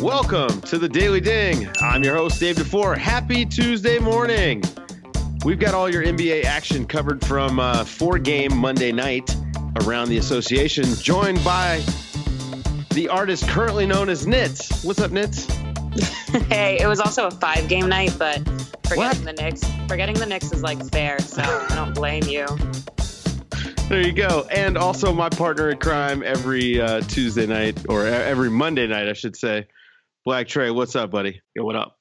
Welcome 0.00 0.62
to 0.62 0.78
the 0.78 0.88
Daily 0.88 1.20
Ding. 1.20 1.68
I'm 1.82 2.02
your 2.02 2.16
host, 2.16 2.40
Dave 2.40 2.56
DuFour. 2.56 2.96
Happy 2.96 3.44
Tuesday 3.44 3.98
morning. 3.98 4.62
We've 5.44 5.58
got 5.58 5.74
all 5.74 5.90
your 5.90 6.02
NBA 6.02 6.44
action 6.44 6.86
covered 6.86 7.22
from 7.22 7.60
uh, 7.60 7.84
four 7.84 8.18
game 8.18 8.56
Monday 8.56 8.92
night 8.92 9.36
around 9.82 10.08
the 10.08 10.16
association, 10.16 10.86
joined 10.94 11.44
by 11.44 11.84
the 12.92 13.08
artist 13.10 13.46
currently 13.48 13.84
known 13.84 14.08
as 14.08 14.24
Nitz. 14.24 14.82
What's 14.86 15.00
up, 15.00 15.10
Nitz? 15.10 15.50
hey, 16.50 16.78
it 16.80 16.86
was 16.86 16.98
also 16.98 17.26
a 17.26 17.30
five 17.30 17.68
game 17.68 17.86
night, 17.86 18.14
but 18.18 18.38
forgetting 18.84 18.96
what? 18.96 19.22
the 19.22 19.34
Knicks, 19.34 19.62
forgetting 19.86 20.14
the 20.14 20.24
Knicks 20.24 20.50
is 20.50 20.62
like 20.62 20.82
fair, 20.90 21.18
so 21.18 21.42
I 21.42 21.74
don't 21.74 21.94
blame 21.94 22.24
you. 22.24 22.46
There 23.90 24.00
you 24.00 24.12
go. 24.12 24.46
And 24.50 24.78
also 24.78 25.12
my 25.12 25.28
partner 25.28 25.68
in 25.68 25.76
crime 25.76 26.22
every 26.22 26.80
uh, 26.80 27.02
Tuesday 27.02 27.46
night, 27.46 27.84
or 27.90 28.06
every 28.06 28.48
Monday 28.48 28.86
night, 28.86 29.06
I 29.06 29.12
should 29.12 29.36
say. 29.36 29.66
Black 30.24 30.48
Tray, 30.48 30.70
what's 30.70 30.94
up, 30.96 31.10
buddy? 31.10 31.40
Yo, 31.54 31.64
what 31.64 31.76
up? 31.76 31.98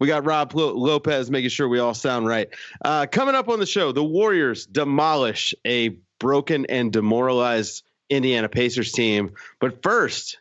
We 0.00 0.06
got 0.06 0.24
Rob 0.24 0.54
Lopez 0.54 1.30
making 1.30 1.50
sure 1.50 1.68
we 1.68 1.78
all 1.78 1.92
sound 1.94 2.26
right. 2.26 2.48
Uh, 2.82 3.06
coming 3.06 3.34
up 3.34 3.48
on 3.48 3.60
the 3.60 3.66
show, 3.66 3.92
the 3.92 4.02
Warriors 4.02 4.64
demolish 4.64 5.54
a 5.66 5.90
broken 6.18 6.64
and 6.66 6.90
demoralized 6.90 7.84
Indiana 8.08 8.48
Pacers 8.48 8.92
team. 8.92 9.34
But 9.60 9.82
first, 9.82 10.38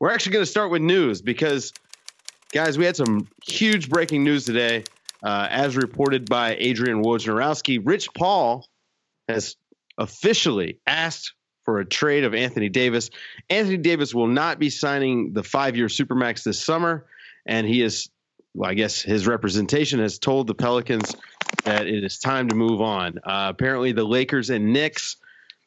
we're 0.00 0.10
actually 0.10 0.32
going 0.32 0.44
to 0.44 0.50
start 0.50 0.70
with 0.70 0.80
news 0.80 1.20
because, 1.20 1.74
guys, 2.52 2.78
we 2.78 2.86
had 2.86 2.96
some 2.96 3.28
huge 3.46 3.90
breaking 3.90 4.24
news 4.24 4.44
today. 4.44 4.84
Uh, 5.22 5.48
as 5.50 5.76
reported 5.76 6.28
by 6.28 6.56
Adrian 6.58 7.02
Wojnarowski, 7.02 7.80
Rich 7.82 8.08
Paul 8.14 8.66
has 9.28 9.56
officially 9.98 10.78
asked 10.86 11.34
for 11.66 11.80
a 11.80 11.84
trade 11.84 12.24
of 12.24 12.32
Anthony 12.32 12.70
Davis. 12.70 13.10
Anthony 13.50 13.76
Davis 13.76 14.14
will 14.14 14.28
not 14.28 14.58
be 14.58 14.70
signing 14.70 15.34
the 15.34 15.42
five 15.42 15.76
year 15.76 15.88
Supermax 15.88 16.44
this 16.44 16.64
summer. 16.64 17.04
And 17.44 17.66
he 17.66 17.82
is, 17.82 18.08
well, 18.54 18.70
I 18.70 18.74
guess 18.74 19.02
his 19.02 19.26
representation 19.26 19.98
has 19.98 20.18
told 20.18 20.46
the 20.46 20.54
Pelicans 20.54 21.14
that 21.64 21.88
it 21.88 22.04
is 22.04 22.18
time 22.18 22.48
to 22.48 22.54
move 22.54 22.80
on. 22.80 23.18
Uh, 23.18 23.48
apparently, 23.50 23.92
the 23.92 24.04
Lakers 24.04 24.48
and 24.48 24.72
Knicks 24.72 25.16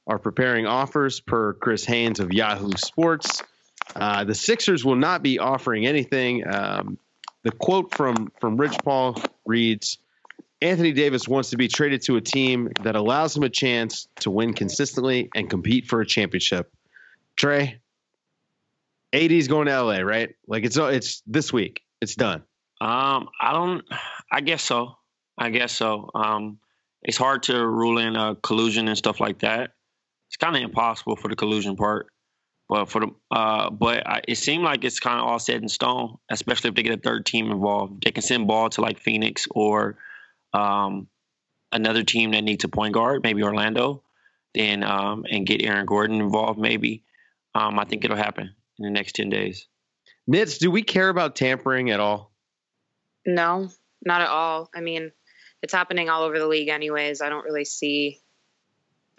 are 0.08 0.17
preparing 0.17 0.66
offers 0.66 1.20
per 1.20 1.53
Chris 1.53 1.83
Haynes 1.86 2.20
of 2.20 2.33
Yahoo 2.33 2.72
Sports. 2.77 3.44
Uh, 3.94 4.23
the 4.23 4.36
Sixers 4.36 4.86
will 4.86 4.95
not 4.95 5.22
be 5.22 5.38
offering 5.38 5.86
anything. 5.86 6.47
Um, 6.47 6.97
the 7.44 7.52
quote 7.52 7.94
from 7.94 8.31
from 8.39 8.58
Rich 8.58 8.77
Paul 8.83 9.22
reads 9.45 9.97
Anthony 10.61 10.91
Davis 10.91 11.27
wants 11.27 11.52
to 11.52 11.57
be 11.57 11.67
traded 11.67 12.02
to 12.03 12.17
a 12.17 12.21
team 12.21 12.69
that 12.83 12.95
allows 12.95 13.35
him 13.35 13.43
a 13.43 13.49
chance 13.49 14.07
to 14.19 14.29
win 14.29 14.53
consistently 14.53 15.29
and 15.33 15.49
compete 15.49 15.88
for 15.88 16.02
a 16.02 16.05
championship. 16.05 16.71
Tray, 17.38 17.79
AD's 19.13 19.47
going 19.47 19.67
to 19.67 19.81
LA, 19.81 19.99
right? 19.99 20.35
Like 20.47 20.65
it's 20.65 20.77
it's 20.77 21.23
this 21.25 21.53
week. 21.53 21.81
It's 22.02 22.15
done. 22.15 22.43
Um, 22.81 23.30
I 23.41 23.53
don't. 23.53 23.85
I 24.31 24.41
guess 24.41 24.63
so. 24.63 24.95
I 25.37 25.49
guess 25.49 25.71
so. 25.71 26.09
Um, 26.13 26.59
it's 27.02 27.17
hard 27.17 27.43
to 27.43 27.65
rule 27.65 27.97
in 27.97 28.17
a 28.17 28.35
collusion 28.35 28.87
and 28.89 28.97
stuff 28.97 29.21
like 29.21 29.39
that. 29.39 29.71
It's 30.27 30.37
kind 30.37 30.55
of 30.55 30.61
impossible 30.61 31.15
for 31.15 31.30
the 31.30 31.35
collusion 31.35 31.77
part. 31.77 32.07
But 32.67 32.89
for 32.89 33.02
the 33.02 33.07
uh, 33.31 33.69
but 33.71 34.05
I, 34.05 34.21
it 34.27 34.35
seemed 34.35 34.63
like 34.63 34.83
it's 34.83 34.99
kind 34.99 35.19
of 35.19 35.25
all 35.25 35.39
set 35.39 35.61
in 35.61 35.69
stone, 35.69 36.17
especially 36.30 36.69
if 36.69 36.75
they 36.75 36.83
get 36.83 36.99
a 36.99 37.02
third 37.02 37.25
team 37.25 37.49
involved. 37.49 38.03
They 38.03 38.11
can 38.11 38.21
send 38.21 38.47
ball 38.47 38.69
to 38.71 38.81
like 38.81 38.99
Phoenix 38.99 39.47
or 39.52 39.97
um, 40.53 41.08
another 41.72 42.03
team 42.03 42.31
that 42.31 42.44
needs 42.44 42.64
a 42.64 42.69
point 42.69 42.94
guard, 42.94 43.23
maybe 43.23 43.44
Orlando, 43.44 44.03
then 44.53 44.83
um, 44.83 45.25
and 45.30 45.45
get 45.45 45.61
Aaron 45.61 45.86
Gordon 45.86 46.22
involved. 46.22 46.59
Maybe 46.59 47.03
um, 47.55 47.80
I 47.80 47.86
think 47.86 48.03
it'll 48.03 48.17
happen 48.17 48.55
in 48.77 48.86
the 48.86 48.92
next 48.92 49.16
ten 49.16 49.30
days. 49.30 49.67
Nitz, 50.30 50.59
do 50.59 50.70
we 50.70 50.83
care 50.83 51.09
about 51.09 51.36
tampering 51.36 51.89
at 51.89 52.00
all? 52.00 52.31
No, 53.26 53.70
not 54.05 54.21
at 54.21 54.30
all. 54.30 54.70
I 54.76 54.82
mean, 54.82 55.11
it's 55.61 55.73
happening 55.73 56.10
all 56.10 56.23
over 56.23 56.39
the 56.39 56.48
league, 56.48 56.70
anyways. 56.70 57.21
I 57.21 57.30
don't 57.30 57.45
really 57.45 57.66
see. 57.66 58.20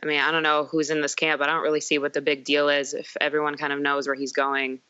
I 0.03 0.07
mean, 0.07 0.21
I 0.21 0.31
don't 0.31 0.43
know 0.43 0.65
who's 0.65 0.91
in 0.91 1.03
this 1.03 1.15
camp. 1.15 1.43
I 1.43 1.47
don't 1.47 1.63
really 1.63 1.81
see 1.81 1.99
what 1.99 2.15
the 2.15 2.23
big 2.23 2.45
deal 2.45 2.69
is. 2.69 2.95
If 2.95 3.17
everyone 3.21 3.57
kind 3.57 3.73
of 3.73 3.81
knows 3.81 4.07
where 4.07 4.17
he's 4.17 4.33
going, 4.33 4.81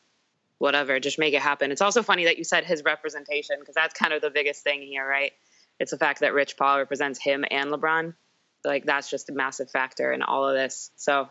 whatever, 0.59 1.01
just 1.01 1.19
make 1.19 1.35
it 1.35 1.43
happen. 1.43 1.73
It's 1.73 1.81
also 1.81 2.03
funny 2.03 2.27
that 2.27 2.39
you 2.39 2.45
said 2.45 2.65
his 2.65 2.85
representation 2.85 3.57
because 3.59 3.75
that's 3.75 3.95
kind 3.95 4.13
of 4.13 4.21
the 4.21 4.31
biggest 4.31 4.63
thing 4.63 4.83
here, 4.83 5.07
right? 5.07 5.33
It's 5.81 5.91
the 5.91 5.99
fact 5.99 6.21
that 6.21 6.35
Rich 6.35 6.57
Paul 6.57 6.79
represents 6.79 7.19
him 7.19 7.45
and 7.51 7.73
LeBron. 7.73 8.15
Like 8.65 8.85
that's 8.85 9.11
just 9.11 9.31
a 9.31 9.33
massive 9.33 9.71
factor 9.71 10.13
in 10.13 10.23
all 10.23 10.47
of 10.47 10.55
this. 10.55 10.91
So 10.97 11.29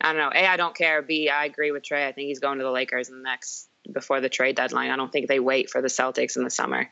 I 0.00 0.12
don't 0.12 0.20
know. 0.20 0.30
A, 0.34 0.46
I 0.46 0.56
don't 0.56 0.74
care. 0.74 1.02
B, 1.02 1.28
I 1.28 1.44
agree 1.44 1.70
with 1.70 1.84
Tray. 1.84 2.06
I 2.06 2.12
think 2.12 2.28
he's 2.28 2.40
going 2.40 2.58
to 2.58 2.64
the 2.64 2.70
Lakers 2.70 3.10
in 3.10 3.18
the 3.18 3.22
next 3.22 3.68
before 3.92 4.20
the 4.22 4.30
trade 4.30 4.56
deadline. 4.56 4.90
I 4.90 4.96
don't 4.96 5.12
think 5.12 5.28
they 5.28 5.38
wait 5.38 5.68
for 5.68 5.82
the 5.82 5.88
Celtics 5.88 6.36
in 6.36 6.44
the 6.44 6.50
summer. 6.50 6.90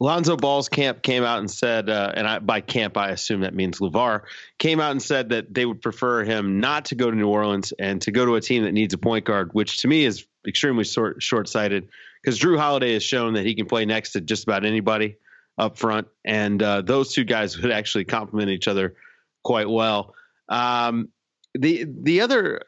Lonzo 0.00 0.36
Ball's 0.36 0.68
camp 0.68 1.00
came 1.00 1.22
out 1.22 1.38
and 1.38 1.48
said, 1.48 1.88
uh, 1.88 2.12
and 2.16 2.26
I, 2.26 2.38
by 2.40 2.60
camp 2.60 2.96
I 2.96 3.10
assume 3.10 3.42
that 3.42 3.54
means 3.54 3.78
LaVar, 3.78 4.22
came 4.58 4.80
out 4.80 4.90
and 4.90 5.00
said 5.00 5.28
that 5.28 5.54
they 5.54 5.64
would 5.64 5.80
prefer 5.80 6.24
him 6.24 6.58
not 6.58 6.86
to 6.86 6.96
go 6.96 7.08
to 7.08 7.16
New 7.16 7.28
Orleans 7.28 7.72
and 7.78 8.02
to 8.02 8.10
go 8.10 8.26
to 8.26 8.34
a 8.34 8.40
team 8.40 8.64
that 8.64 8.72
needs 8.72 8.94
a 8.94 8.98
point 8.98 9.24
guard, 9.24 9.50
which 9.52 9.78
to 9.78 9.88
me 9.88 10.04
is 10.04 10.26
extremely 10.44 10.82
short 10.84 11.48
sighted 11.48 11.88
because 12.20 12.40
Jrue 12.40 12.58
Holiday 12.58 12.94
has 12.94 13.04
shown 13.04 13.34
that 13.34 13.46
he 13.46 13.54
can 13.54 13.66
play 13.66 13.84
next 13.84 14.12
to 14.12 14.20
just 14.20 14.42
about 14.42 14.64
anybody 14.66 15.16
up 15.60 15.78
front, 15.78 16.08
and 16.24 16.60
uh, 16.62 16.80
those 16.80 17.12
two 17.12 17.24
guys 17.24 17.60
would 17.60 17.70
actually 17.70 18.06
complement 18.06 18.50
each 18.50 18.66
other 18.66 18.96
quite 19.44 19.68
well. 19.68 20.14
Um, 20.48 21.10
the 21.54 21.86
the 21.86 22.22
other 22.22 22.62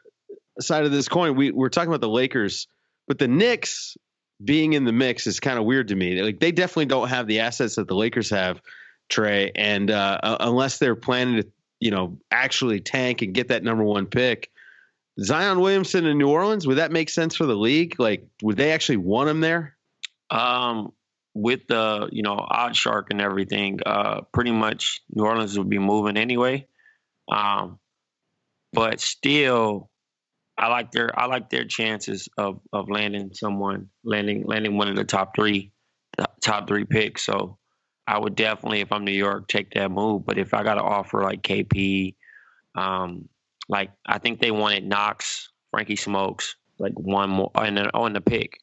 side 0.59 0.85
of 0.85 0.91
this 0.91 1.09
coin, 1.09 1.35
we 1.35 1.51
we're 1.51 1.69
talking 1.69 1.89
about 1.89 2.01
the 2.01 2.09
Lakers, 2.09 2.67
but 3.07 3.17
the 3.17 3.27
Knicks 3.27 3.97
being 4.43 4.73
in 4.73 4.85
the 4.85 4.91
mix 4.91 5.25
is 5.25 5.39
kind 5.39 5.57
of 5.57 5.65
weird 5.65 5.87
to 5.87 5.95
me. 5.95 6.21
Like 6.21 6.39
they 6.39 6.51
definitely 6.51 6.85
don't 6.85 7.09
have 7.09 7.27
the 7.27 7.39
assets 7.39 7.75
that 7.75 7.87
the 7.87 7.95
Lakers 7.95 8.29
have, 8.29 8.61
Tray, 9.09 9.51
and 9.55 9.89
uh, 9.89 10.37
unless 10.39 10.77
they're 10.77 10.95
planning 10.95 11.41
to, 11.41 11.47
you 11.79 11.91
know, 11.91 12.19
actually 12.29 12.79
tank 12.79 13.23
and 13.23 13.33
get 13.33 13.47
that 13.47 13.63
number 13.63 13.83
one 13.83 14.05
pick. 14.05 14.49
Zion 15.19 15.59
Williamson 15.59 16.05
in 16.05 16.17
New 16.17 16.29
Orleans, 16.29 16.65
would 16.65 16.77
that 16.77 16.91
make 16.91 17.09
sense 17.09 17.35
for 17.35 17.45
the 17.45 17.55
league? 17.55 17.99
Like, 17.99 18.25
would 18.41 18.57
they 18.57 18.71
actually 18.71 18.97
want 18.97 19.29
him 19.29 19.41
there? 19.41 19.77
Um, 20.31 20.91
with 21.33 21.67
the 21.67 22.09
you 22.11 22.23
know 22.23 22.35
odd 22.37 22.75
shark 22.75 23.07
and 23.09 23.21
everything, 23.21 23.79
uh, 23.85 24.21
pretty 24.33 24.51
much 24.51 25.01
New 25.13 25.23
Orleans 25.23 25.57
would 25.57 25.69
be 25.69 25.79
moving 25.79 26.17
anyway. 26.17 26.67
Um, 27.31 27.79
but 28.71 28.99
still, 28.99 29.89
I 30.57 30.67
like 30.67 30.91
their 30.91 31.17
I 31.19 31.25
like 31.25 31.49
their 31.49 31.65
chances 31.65 32.29
of 32.37 32.59
of 32.71 32.89
landing 32.89 33.31
someone 33.33 33.89
landing 34.03 34.43
landing 34.45 34.77
one 34.77 34.87
of 34.87 34.95
the 34.95 35.03
top 35.03 35.35
three 35.35 35.71
top 36.41 36.67
three 36.67 36.85
picks. 36.85 37.25
So 37.25 37.57
I 38.07 38.19
would 38.19 38.35
definitely, 38.35 38.81
if 38.81 38.91
I'm 38.91 39.05
New 39.05 39.11
York, 39.11 39.47
take 39.47 39.71
that 39.71 39.91
move. 39.91 40.25
But 40.25 40.37
if 40.37 40.53
I 40.53 40.63
got 40.63 40.75
to 40.75 40.83
offer 40.83 41.23
like 41.23 41.41
KP, 41.41 42.15
um, 42.75 43.29
like 43.69 43.91
I 44.05 44.19
think 44.19 44.41
they 44.41 44.51
wanted 44.51 44.85
Knox, 44.85 45.49
Frankie 45.71 45.95
Smokes, 45.95 46.55
like 46.79 46.93
one 46.99 47.29
more, 47.29 47.51
and 47.55 47.77
then 47.77 47.89
on 47.93 48.13
the 48.13 48.21
pick. 48.21 48.59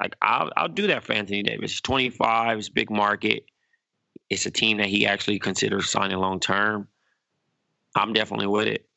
Like 0.00 0.14
I'll 0.22 0.50
I'll 0.56 0.68
do 0.68 0.86
that 0.88 1.04
for 1.04 1.12
Anthony 1.12 1.42
Davis. 1.42 1.72
He's 1.72 1.80
25, 1.80 2.58
it's 2.58 2.68
big 2.68 2.90
market. 2.90 3.44
It's 4.30 4.46
a 4.46 4.50
team 4.50 4.78
that 4.78 4.86
he 4.86 5.06
actually 5.06 5.38
considers 5.38 5.90
signing 5.90 6.18
long 6.18 6.40
term. 6.40 6.88
I'm 7.96 8.12
definitely 8.12 8.46
with 8.46 8.68
it. 8.68 8.88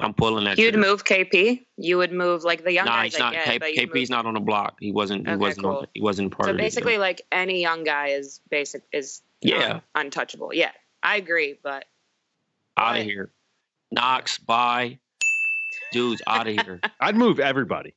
I'm 0.00 0.14
pulling 0.14 0.44
that. 0.44 0.58
You'd 0.58 0.76
move 0.76 1.04
KP. 1.04 1.64
You 1.76 1.98
would 1.98 2.12
move 2.12 2.42
like 2.42 2.64
the 2.64 2.72
young 2.72 2.86
nah, 2.86 3.02
guys. 3.02 3.12
He's 3.12 3.20
not. 3.20 3.32
Get, 3.34 3.62
K, 3.62 3.86
KP's 3.86 4.10
not 4.10 4.26
on 4.26 4.34
the 4.34 4.40
block. 4.40 4.78
He 4.80 4.90
wasn't. 4.90 5.26
He 5.26 5.32
okay, 5.32 5.38
wasn't. 5.40 5.64
Cool. 5.64 5.76
On, 5.76 5.86
he 5.94 6.00
wasn't 6.00 6.32
part 6.32 6.46
so 6.46 6.50
of 6.50 6.56
it. 6.56 6.58
So 6.58 6.64
basically, 6.64 6.98
like 6.98 7.22
any 7.30 7.60
young 7.60 7.84
guy 7.84 8.08
is 8.08 8.40
basic 8.50 8.82
is 8.92 9.22
yeah 9.42 9.74
um, 9.74 9.82
untouchable. 9.94 10.52
Yeah, 10.52 10.72
I 11.02 11.16
agree, 11.16 11.58
but 11.62 11.84
out 12.76 12.98
of 12.98 13.04
here. 13.04 13.30
Knox, 13.92 14.38
bye. 14.38 14.98
Dudes, 15.92 16.22
out 16.26 16.48
of 16.48 16.54
here. 16.54 16.80
I'd 17.00 17.14
move 17.14 17.38
everybody. 17.38 17.94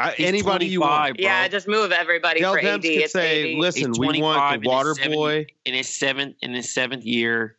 I, 0.00 0.14
anybody 0.18 0.66
you 0.66 0.80
want. 0.80 1.16
Bro. 1.16 1.24
Yeah, 1.24 1.46
just 1.48 1.68
move 1.68 1.92
everybody 1.92 2.40
Dell 2.40 2.54
for 2.54 2.60
AD. 2.60 2.82
Could 2.82 2.90
it's 2.90 3.12
say, 3.12 3.52
AD. 3.52 3.58
listen, 3.58 3.92
we 3.98 4.20
want 4.20 4.62
the 4.62 4.68
water 4.68 4.94
in 5.02 5.12
boy. 5.12 5.46
In 5.64 5.74
his 5.74 5.88
seventh, 5.88 6.36
in 6.40 6.54
his 6.54 6.72
seventh 6.72 7.04
year, 7.04 7.56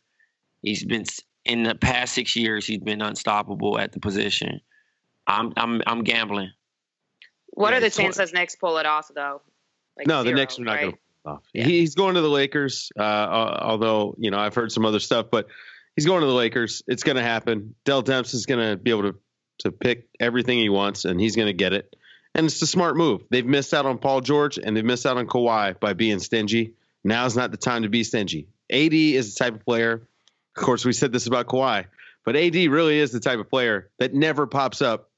he's 0.62 0.84
been 0.84 1.04
in 1.44 1.62
the 1.62 1.74
past 1.74 2.14
six 2.14 2.34
years. 2.34 2.66
He's 2.66 2.80
been 2.80 3.00
unstoppable 3.00 3.78
at 3.78 3.92
the 3.92 4.00
position. 4.00 4.60
I'm, 5.26 5.52
I'm, 5.56 5.82
I'm 5.86 6.02
gambling. 6.02 6.50
What 7.48 7.70
yeah, 7.70 7.76
are 7.76 7.80
the 7.80 7.90
chances 7.90 8.32
Knicks 8.32 8.56
pull 8.56 8.78
it 8.78 8.86
off, 8.86 9.10
though? 9.14 9.42
Like 9.96 10.06
no, 10.06 10.22
zero, 10.22 10.24
the 10.24 10.40
Knicks 10.40 10.58
are 10.58 10.64
not 10.64 10.72
right? 10.72 10.80
going 10.80 10.92
to 10.92 10.98
pull 10.98 11.32
it 11.32 11.36
off. 11.36 11.42
Yeah. 11.52 11.64
He's 11.64 11.94
going 11.94 12.14
to 12.14 12.22
the 12.22 12.30
Lakers. 12.30 12.90
Uh, 12.98 13.02
although 13.02 14.16
you 14.18 14.30
know, 14.30 14.38
I've 14.38 14.54
heard 14.54 14.72
some 14.72 14.84
other 14.84 15.00
stuff, 15.00 15.26
but 15.30 15.46
he's 15.94 16.06
going 16.06 16.20
to 16.22 16.26
the 16.26 16.32
Lakers. 16.32 16.82
It's 16.88 17.02
going 17.02 17.16
to 17.16 17.22
happen. 17.22 17.74
Dell 17.84 18.02
Demps 18.02 18.34
is 18.34 18.46
going 18.46 18.68
to 18.68 18.76
be 18.76 18.90
able 18.90 19.12
to 19.12 19.14
to 19.58 19.70
pick 19.70 20.08
everything 20.18 20.58
he 20.58 20.68
wants, 20.68 21.04
and 21.04 21.20
he's 21.20 21.36
going 21.36 21.46
to 21.46 21.52
get 21.52 21.72
it. 21.72 21.94
And 22.34 22.46
it's 22.46 22.62
a 22.62 22.66
smart 22.66 22.96
move. 22.96 23.22
They've 23.30 23.44
missed 23.44 23.74
out 23.74 23.86
on 23.86 23.98
Paul 23.98 24.22
George 24.22 24.58
and 24.58 24.76
they've 24.76 24.84
missed 24.84 25.04
out 25.04 25.18
on 25.18 25.26
Kawhi 25.26 25.78
by 25.78 25.92
being 25.92 26.18
stingy. 26.18 26.72
Now 27.04 27.26
is 27.26 27.36
not 27.36 27.50
the 27.50 27.56
time 27.56 27.82
to 27.82 27.88
be 27.88 28.04
stingy. 28.04 28.48
AD 28.70 28.94
is 28.94 29.34
the 29.34 29.44
type 29.44 29.54
of 29.54 29.64
player. 29.64 30.06
Of 30.56 30.62
course, 30.62 30.84
we 30.84 30.92
said 30.92 31.12
this 31.12 31.26
about 31.26 31.46
Kawhi, 31.46 31.86
but 32.24 32.36
AD 32.36 32.54
really 32.54 32.98
is 32.98 33.10
the 33.10 33.20
type 33.20 33.38
of 33.38 33.50
player 33.50 33.90
that 33.98 34.14
never 34.14 34.46
pops 34.46 34.80
up 34.82 35.10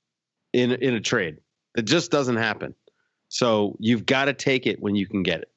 in 0.53 0.73
in 0.73 0.95
a 0.95 1.01
trade. 1.01 1.39
That 1.75 1.83
just 1.83 2.11
doesn't 2.11 2.37
happen. 2.37 2.75
So 3.29 3.77
you've 3.81 4.07
got 4.07 4.27
to 4.27 4.33
take 4.33 4.67
it 4.67 4.81
when 4.81 4.95
you 4.95 5.07
can 5.07 5.23
get 5.23 5.43
it. 5.43 5.51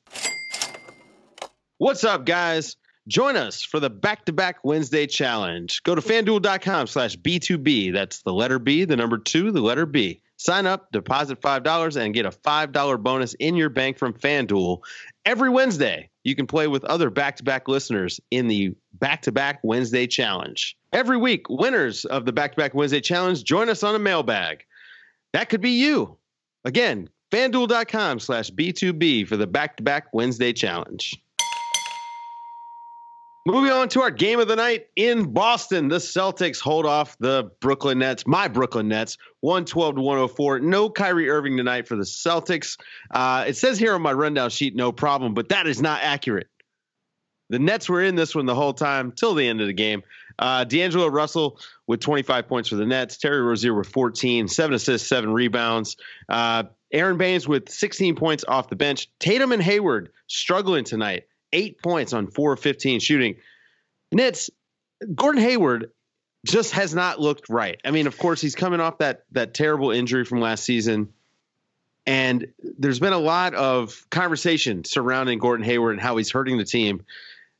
What's 1.77 2.03
up, 2.03 2.25
guys? 2.25 2.75
Join 3.07 3.37
us 3.37 3.61
for 3.61 3.79
the 3.79 3.89
back-to-back 3.89 4.65
Wednesday 4.65 5.05
challenge. 5.07 5.83
Go 5.83 5.95
to 5.95 6.01
fanduel.com 6.01 6.87
slash 6.87 7.15
B2B. 7.15 7.93
That's 7.93 8.23
the 8.23 8.33
letter 8.33 8.59
B, 8.59 8.85
the 8.85 8.97
number 8.97 9.17
two, 9.17 9.51
the 9.51 9.61
letter 9.61 9.85
B. 9.85 10.21
Sign 10.37 10.67
up, 10.67 10.91
deposit 10.91 11.41
$5, 11.41 11.97
and 11.97 12.13
get 12.13 12.25
a 12.25 12.29
$5 12.29 13.03
bonus 13.03 13.33
in 13.35 13.55
your 13.55 13.69
bank 13.69 13.97
from 13.97 14.13
FanDuel. 14.13 14.79
Every 15.25 15.49
Wednesday, 15.49 16.09
you 16.23 16.35
can 16.35 16.45
play 16.45 16.67
with 16.67 16.83
other 16.85 17.09
back 17.09 17.37
to 17.37 17.43
back 17.43 17.67
listeners 17.67 18.19
in 18.29 18.47
the 18.47 18.75
back 18.93 19.23
to 19.23 19.31
back 19.31 19.59
Wednesday 19.63 20.05
challenge. 20.05 20.77
Every 20.93 21.17
week, 21.17 21.49
winners 21.49 22.05
of 22.05 22.25
the 22.25 22.31
back 22.31 22.51
to 22.51 22.57
back 22.57 22.75
Wednesday 22.75 23.01
challenge 23.01 23.43
join 23.43 23.67
us 23.67 23.81
on 23.81 23.95
a 23.95 23.99
mailbag. 23.99 24.63
That 25.33 25.49
could 25.49 25.61
be 25.61 25.71
you. 25.71 26.17
Again, 26.65 27.09
fanduel.com 27.31 28.19
slash 28.19 28.51
B2B 28.51 29.27
for 29.27 29.37
the 29.37 29.47
back 29.47 29.77
to 29.77 29.83
back 29.83 30.13
Wednesday 30.13 30.53
challenge. 30.53 31.15
Moving 33.47 33.71
on 33.71 33.87
to 33.89 34.01
our 34.01 34.11
game 34.11 34.41
of 34.41 34.49
the 34.49 34.57
night 34.57 34.87
in 34.97 35.31
Boston, 35.31 35.87
the 35.87 35.99
Celtics 35.99 36.59
hold 36.59 36.85
off 36.85 37.17
the 37.19 37.49
Brooklyn 37.61 37.99
Nets, 37.99 38.27
my 38.27 38.49
Brooklyn 38.49 38.89
Nets, 38.89 39.17
112 39.39 39.95
to 39.95 40.01
104. 40.01 40.59
No 40.59 40.89
Kyrie 40.89 41.29
Irving 41.29 41.55
tonight 41.55 41.87
for 41.87 41.95
the 41.95 42.03
Celtics. 42.03 42.77
Uh, 43.09 43.45
it 43.47 43.55
says 43.55 43.79
here 43.79 43.95
on 43.95 44.01
my 44.01 44.11
rundown 44.11 44.49
sheet, 44.49 44.75
no 44.75 44.91
problem, 44.91 45.33
but 45.33 45.47
that 45.47 45.65
is 45.65 45.81
not 45.81 46.01
accurate. 46.03 46.47
The 47.49 47.57
Nets 47.57 47.87
were 47.87 48.03
in 48.03 48.15
this 48.15 48.35
one 48.35 48.47
the 48.47 48.53
whole 48.53 48.73
time 48.73 49.13
till 49.13 49.33
the 49.33 49.47
end 49.47 49.61
of 49.61 49.67
the 49.67 49.73
game. 49.73 50.03
Uh, 50.37 50.65
D'Angelo 50.65 51.07
Russell 51.07 51.57
with 51.87 52.01
25 52.01 52.49
points 52.49 52.67
for 52.67 52.75
the 52.75 52.85
Nets. 52.85 53.15
Terry 53.15 53.41
Rozier 53.41 53.73
with 53.73 53.87
14, 53.87 54.49
seven 54.49 54.73
assists, 54.73 55.07
seven 55.07 55.31
rebounds. 55.31 55.95
Uh, 56.27 56.63
Aron 56.91 57.17
Baynes 57.17 57.47
with 57.47 57.69
16 57.69 58.17
points 58.17 58.43
off 58.45 58.67
the 58.67 58.75
bench. 58.75 59.07
Tatum 59.19 59.53
and 59.53 59.63
Hayward 59.63 60.11
struggling 60.27 60.83
tonight 60.83 61.27
eight 61.53 61.81
points 61.81 62.13
on 62.13 62.27
four 62.27 62.53
of 62.53 62.59
15 62.59 62.99
shooting. 62.99 63.35
Nets, 64.11 64.49
Gordon 65.13 65.41
Hayward 65.41 65.91
just 66.45 66.71
has 66.73 66.95
not 66.95 67.19
looked 67.19 67.49
right. 67.49 67.79
I 67.83 67.91
mean, 67.91 68.07
of 68.07 68.17
course, 68.17 68.41
he's 68.41 68.55
coming 68.55 68.79
off 68.79 68.99
that 68.99 69.23
that 69.31 69.53
terrible 69.53 69.91
injury 69.91 70.25
from 70.25 70.39
last 70.39 70.63
season. 70.63 71.13
And 72.05 72.47
there's 72.79 72.99
been 72.99 73.13
a 73.13 73.19
lot 73.19 73.53
of 73.53 74.05
conversation 74.09 74.85
surrounding 74.85 75.39
Gordon 75.39 75.65
Hayward 75.65 75.93
and 75.93 76.01
how 76.01 76.15
he's 76.15 76.31
hurting 76.31 76.57
the 76.57 76.63
team. 76.63 77.03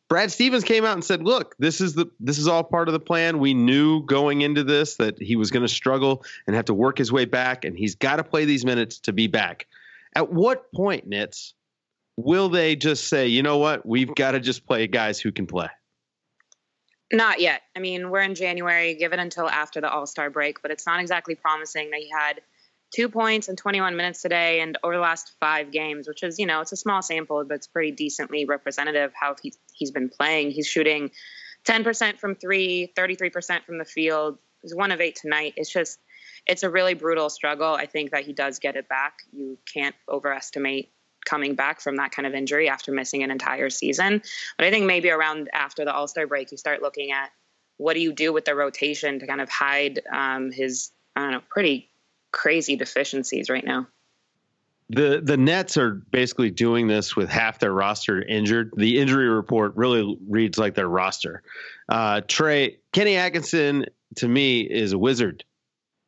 Brad 0.07 0.31
Stevens 0.31 0.63
came 0.63 0.86
out 0.86 0.94
and 0.94 1.04
said, 1.04 1.22
"Look, 1.22 1.56
this 1.60 1.81
is 1.81 1.95
the 1.95 2.07
this 2.22 2.39
is 2.39 2.48
all 2.48 2.63
part 2.63 2.88
of 2.88 2.94
the 2.94 3.00
plan. 3.00 3.39
We 3.39 3.54
knew 3.54 4.04
going 4.04 4.39
into 4.39 4.63
this 4.63 4.95
that 4.95 5.22
he 5.22 5.36
was 5.36 5.51
going 5.51 5.63
to 5.63 5.74
struggle 5.74 6.24
and 6.45 6.56
have 6.56 6.66
to 6.66 6.74
work 6.74 6.98
his 6.98 7.12
way 7.12 7.25
back, 7.25 7.66
and 7.66 7.78
he's 7.78 7.95
got 7.95 8.16
to 8.16 8.24
play 8.24 8.45
these 8.45 8.63
minutes 8.63 9.00
to 9.00 9.12
be 9.12 9.28
back." 9.28 9.68
At 10.16 10.31
what 10.31 10.72
point, 10.72 11.10
Nitz, 11.10 11.54
will 12.18 12.50
they 12.50 12.75
just 12.75 13.08
say, 13.08 13.28
you 13.28 13.44
know 13.44 13.60
what, 13.60 13.86
we've 13.86 14.14
got 14.16 14.31
to 14.31 14.40
just 14.40 14.66
play 14.66 14.88
guys 14.88 15.19
who 15.19 15.31
can 15.31 15.46
play? 15.46 15.69
Not 17.14 17.40
yet. 17.40 17.62
I 17.75 17.80
mean, 17.80 18.10
we're 18.10 18.22
in 18.22 18.36
January. 18.36 18.96
Give 18.96 19.14
it 19.14 19.19
until 19.19 19.48
after 19.48 19.80
the 19.80 19.90
All 19.90 20.06
Star 20.06 20.30
break, 20.30 20.62
but 20.62 20.72
it's 20.72 20.86
not 20.86 21.00
exactly 21.00 21.36
promising 21.36 21.92
that 21.92 22.00
he 22.00 22.10
had 22.10 22.42
two 22.94 23.08
points 23.08 23.48
in 23.48 23.56
21 23.56 23.96
minutes 23.96 24.22
today 24.22 24.60
and 24.60 24.78
over 24.84 24.96
the 24.96 25.02
last 25.02 25.34
five 25.40 25.72
games, 25.72 26.08
which 26.08 26.24
is, 26.24 26.40
you 26.40 26.46
know, 26.46 26.60
it's 26.62 26.72
a 26.72 26.78
small 26.78 27.02
sample, 27.02 27.46
but 27.46 27.56
it's 27.56 27.68
pretty 27.68 27.92
decently 27.92 28.46
representative 28.46 29.13
how 29.13 29.36
he's, 29.42 29.58
he's 29.74 29.92
been 29.92 30.10
playing. 30.10 30.52
He's 30.52 30.68
shooting 30.68 31.12
10% 31.66 32.18
from 32.18 32.36
three, 32.36 32.92
33% 32.98 33.63
from 33.63 33.78
the 33.78 33.86
field. 33.86 34.38
He's 34.62 34.75
one 34.75 34.92
of 34.92 35.00
eight 35.00 35.16
tonight. 35.16 35.54
It's 35.56 35.72
just, 35.72 36.00
it's 36.46 36.63
a 36.63 36.70
really 36.70 36.94
brutal 36.94 37.30
struggle. 37.30 37.74
I 37.74 37.86
think 37.86 38.12
that 38.12 38.25
he 38.25 38.34
does 38.34 38.60
get 38.60 38.75
it 38.75 38.90
back. 38.90 39.20
You 39.31 39.58
can't 39.74 39.96
overestimate 40.10 40.92
coming 41.27 41.56
back 41.56 41.81
from 41.81 41.97
that 41.97 42.12
kind 42.12 42.25
of 42.25 42.33
injury 42.33 42.69
after 42.69 42.91
missing 42.91 43.21
an 43.21 43.29
entire 43.29 43.69
season. 43.69 44.21
But 44.57 44.65
I 44.65 44.71
think 44.71 44.85
maybe 44.85 45.09
around 45.09 45.50
after 45.53 45.85
the 45.85 45.94
All 45.94 46.07
Star 46.07 46.25
break, 46.25 46.51
you 46.51 46.57
start 46.57 46.81
looking 46.81 47.12
at 47.12 47.31
what 47.77 47.94
do 47.94 48.00
you 48.00 48.13
do 48.13 48.33
with 48.33 48.45
the 48.45 48.56
rotation 48.56 49.19
to 49.19 49.27
kind 49.27 49.41
of 49.41 49.50
hide 49.50 50.01
um, 50.12 50.51
his, 50.51 50.91
I 51.15 51.21
don't 51.21 51.31
know, 51.31 51.41
pretty 51.50 51.89
crazy 52.31 52.75
deficiencies 52.75 53.50
right 53.50 53.65
now. 53.65 53.88
The 54.89 55.19
the 55.21 55.35
Nets 55.35 55.75
are 55.75 55.91
basically 55.91 56.50
doing 56.50 56.88
this 56.88 57.13
with 57.13 57.29
half 57.29 57.59
their 57.59 57.74
roster 57.74 58.21
injured. 58.21 58.71
The 58.77 59.00
injury 59.00 59.27
report 59.27 59.75
really 59.75 60.18
reads 60.29 60.57
like 60.57 60.75
their 60.75 60.88
roster. 60.88 61.44
Uh, 61.89 62.21
Tray 62.25 62.77
Kenny 62.94 63.18
Atkinson 63.18 63.88
to 64.15 64.27
me 64.27 64.62
is 64.62 64.94
a 64.94 64.97
wizard. 64.97 65.44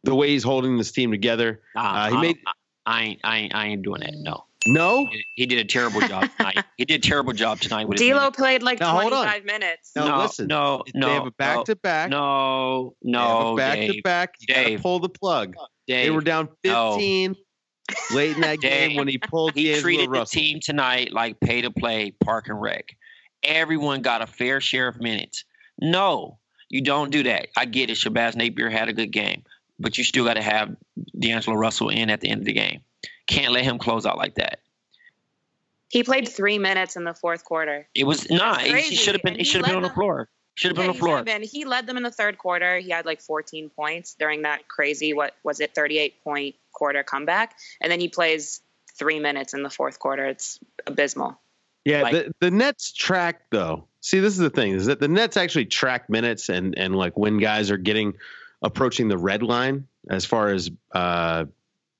The 0.05 0.15
way 0.15 0.29
he's 0.29 0.43
holding 0.43 0.77
this 0.77 0.93
team 0.93 1.11
together, 1.11 1.61
uh, 1.75 2.09
he 2.09 2.17
made. 2.21 2.37
I 2.85 3.03
ain't, 3.03 3.19
I 3.23 3.37
ain't, 3.37 3.55
I 3.55 3.65
ain't 3.67 3.81
doing 3.83 4.01
it. 4.01 4.15
No. 4.17 4.45
No, 4.67 5.05
he 5.05 5.05
did, 5.05 5.25
he 5.35 5.45
did 5.45 5.59
a 5.59 5.65
terrible 5.65 6.01
job 6.01 6.29
tonight. 6.37 6.65
he 6.77 6.85
did 6.85 7.05
a 7.05 7.07
terrible 7.07 7.33
job 7.33 7.59
tonight. 7.61 7.87
With 7.87 7.97
D'Lo 7.97 8.29
played 8.31 8.61
like 8.61 8.79
now, 8.79 8.99
25 8.99 9.45
minutes. 9.45 9.91
No, 9.95 10.07
no, 10.07 10.17
listen. 10.23 10.47
No, 10.47 10.83
no. 10.93 11.07
They 11.07 11.13
have 11.13 11.25
a 11.27 11.31
back 11.31 11.65
to 11.65 11.75
back. 11.75 12.09
No, 12.09 12.95
no. 13.01 13.55
Back 13.55 13.79
to 13.79 14.01
back. 14.03 14.33
You 14.41 14.53
Dave, 14.53 14.81
pull 14.81 14.99
the 14.99 15.09
plug. 15.09 15.55
Dave, 15.87 16.05
they 16.05 16.11
were 16.11 16.21
down 16.21 16.49
15 16.63 17.31
no. 17.31 18.15
late 18.15 18.35
in 18.35 18.41
that 18.41 18.59
Dave, 18.61 18.89
game 18.89 18.97
when 18.97 19.07
he 19.07 19.17
pulled. 19.17 19.53
He 19.53 19.63
D'Angelo 19.65 19.81
treated 19.81 20.09
Russell. 20.09 20.25
the 20.25 20.47
team 20.47 20.59
tonight 20.61 21.13
like 21.13 21.39
pay 21.39 21.61
to 21.61 21.71
play, 21.71 22.11
park 22.11 22.49
and 22.49 22.61
rec. 22.61 22.95
Everyone 23.43 24.01
got 24.01 24.21
a 24.21 24.27
fair 24.27 24.59
share 24.59 24.89
of 24.89 24.99
minutes. 24.99 25.45
No, 25.81 26.39
you 26.67 26.81
don't 26.81 27.11
do 27.11 27.23
that. 27.23 27.47
I 27.57 27.63
get 27.63 27.89
it. 27.89 27.93
Shabazz 27.93 28.35
Napier 28.35 28.69
had 28.69 28.89
a 28.89 28.93
good 28.93 29.11
game, 29.11 29.43
but 29.79 29.97
you 29.97 30.03
still 30.03 30.25
got 30.25 30.33
to 30.33 30.41
have 30.41 30.75
D'Angelo 31.17 31.55
Russell 31.55 31.87
in 31.87 32.09
at 32.09 32.19
the 32.19 32.29
end 32.29 32.41
of 32.41 32.45
the 32.45 32.53
game. 32.53 32.81
Can't 33.29 33.53
let 33.53 33.63
him 33.63 33.77
close 33.77 34.07
out 34.07 34.17
like 34.17 34.35
that. 34.35 34.59
He 35.89 36.03
played 36.03 36.27
three 36.27 36.57
minutes 36.57 36.95
in 36.95 37.03
the 37.03 37.13
fourth 37.13 37.45
quarter. 37.45 37.87
It 37.93 38.05
was 38.05 38.29
not. 38.29 38.65
Nah, 38.65 38.75
he 38.75 38.95
should 38.95 39.13
have 39.13 39.21
been. 39.21 39.35
He 39.35 39.43
should 39.43 39.61
have 39.61 39.67
been 39.67 39.75
on 39.75 39.83
the 39.83 39.89
floor. 39.91 40.29
Should 40.55 40.71
have 40.71 40.77
yeah, 40.77 40.83
been 40.83 40.89
on 40.89 40.95
the 40.95 40.99
floor. 40.99 41.23
Been. 41.23 41.43
He 41.43 41.63
led 41.63 41.85
them 41.85 41.95
in 41.95 42.03
the 42.03 42.11
third 42.11 42.39
quarter. 42.39 42.79
He 42.79 42.89
had 42.89 43.05
like 43.05 43.21
14 43.21 43.69
points 43.69 44.15
during 44.17 44.41
that 44.41 44.67
crazy 44.67 45.13
what 45.13 45.35
was 45.43 45.59
it 45.59 45.75
38 45.75 46.23
point 46.23 46.55
quarter 46.73 47.03
comeback, 47.03 47.55
and 47.81 47.91
then 47.91 47.99
he 47.99 48.09
plays 48.09 48.61
three 48.97 49.19
minutes 49.19 49.53
in 49.53 49.61
the 49.61 49.69
fourth 49.69 49.99
quarter. 49.99 50.25
It's 50.25 50.59
abysmal. 50.87 51.39
Yeah, 51.85 52.01
like, 52.01 52.13
the 52.13 52.33
the 52.39 52.51
Nets 52.51 52.91
track 52.91 53.43
though. 53.51 53.85
See, 54.01 54.19
this 54.19 54.33
is 54.33 54.39
the 54.39 54.49
thing: 54.49 54.73
is 54.73 54.87
that 54.87 54.99
the 54.99 55.07
Nets 55.07 55.37
actually 55.37 55.65
track 55.65 56.09
minutes 56.09 56.49
and 56.49 56.75
and 56.77 56.95
like 56.95 57.15
when 57.15 57.37
guys 57.37 57.69
are 57.69 57.77
getting 57.77 58.15
approaching 58.63 59.07
the 59.07 59.17
red 59.17 59.43
line 59.43 59.87
as 60.09 60.25
far 60.25 60.49
as 60.49 60.71
uh, 60.93 61.45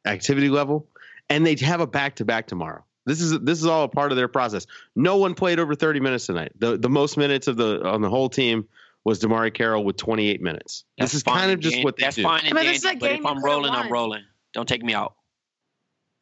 activity 0.05 0.50
level, 0.50 0.88
and 1.29 1.45
they 1.45 1.55
have 1.55 1.81
a 1.81 1.88
back 1.88 2.15
to 2.15 2.25
back 2.25 2.48
tomorrow. 2.48 2.83
This 3.05 3.21
is 3.21 3.39
this 3.39 3.59
is 3.59 3.65
all 3.65 3.86
a 3.86 3.88
part 3.88 4.12
of 4.12 4.17
their 4.17 4.27
process. 4.27 4.67
No 4.95 5.17
one 5.17 5.33
played 5.33 5.59
over 5.59 5.74
30 5.74 6.00
minutes 6.00 6.25
tonight. 6.27 6.51
The 6.57 6.77
the 6.77 6.89
most 6.89 7.17
minutes 7.17 7.48
of 7.48 7.57
the 7.57 7.88
on 7.88 8.01
the 8.01 8.09
whole 8.09 8.29
team 8.29 8.67
was 9.05 9.19
DeMarre 9.19 9.53
Carroll 9.53 9.83
with 9.83 9.98
28 9.98 10.41
minutes. 10.41 10.83
That's 10.98 11.12
this 11.12 11.17
is 11.19 11.24
kind 11.24 11.51
of 11.51 11.59
just 11.59 11.75
game. 11.75 11.83
what 11.83 11.98
they 11.98 12.03
That's 12.03 12.17
do. 12.17 12.24
fine, 12.24 12.41
but, 12.50 12.55
but 13.00 13.12
if 13.12 13.25
I'm 13.25 13.43
rolling, 13.43 13.71
I'm 13.71 13.91
rolling. 13.91 14.24
Don't 14.53 14.67
take 14.67 14.83
me 14.83 14.93
out. 14.93 15.15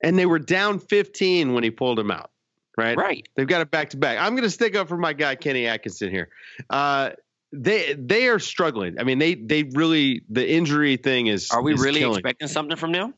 And 0.04 0.18
they 0.18 0.26
were 0.28 0.40
down 0.40 0.80
15 0.80 1.54
when 1.54 1.64
he 1.64 1.72
pulled 1.72 1.98
him 1.98 2.12
out. 2.12 2.30
Right. 2.78 2.96
Right. 2.96 3.28
They've 3.36 3.48
got 3.48 3.62
it 3.62 3.72
back 3.72 3.90
to 3.90 3.98
back. 3.98 4.20
I'm 4.20 4.34
going 4.34 4.44
to 4.44 4.52
stick 4.52 4.76
up 4.76 4.88
for 4.88 4.98
my 4.98 5.14
guy 5.14 5.36
Kenny 5.36 5.66
Atkinson 5.66 6.12
here. 6.12 6.30
Uh, 6.70 7.12
they 7.52 7.94
they 7.94 8.28
are 8.28 8.40
struggling. 8.40 9.00
I 9.00 9.04
mean, 9.04 9.18
they 9.18 9.34
they 9.34 9.64
really 9.64 10.22
the 10.30 10.48
injury 10.48 10.98
thing 10.98 11.28
is. 11.28 11.50
Are 11.50 11.62
we 11.62 11.74
is 11.74 11.82
really 11.82 12.00
killing. 12.00 12.20
expecting 12.20 12.48
something 12.48 12.78
from 12.78 12.92
them? 12.92 13.16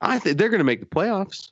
I 0.00 0.18
think 0.18 0.38
they're 0.38 0.48
going 0.48 0.58
to 0.58 0.64
make 0.64 0.80
the 0.80 0.86
playoffs. 0.86 1.50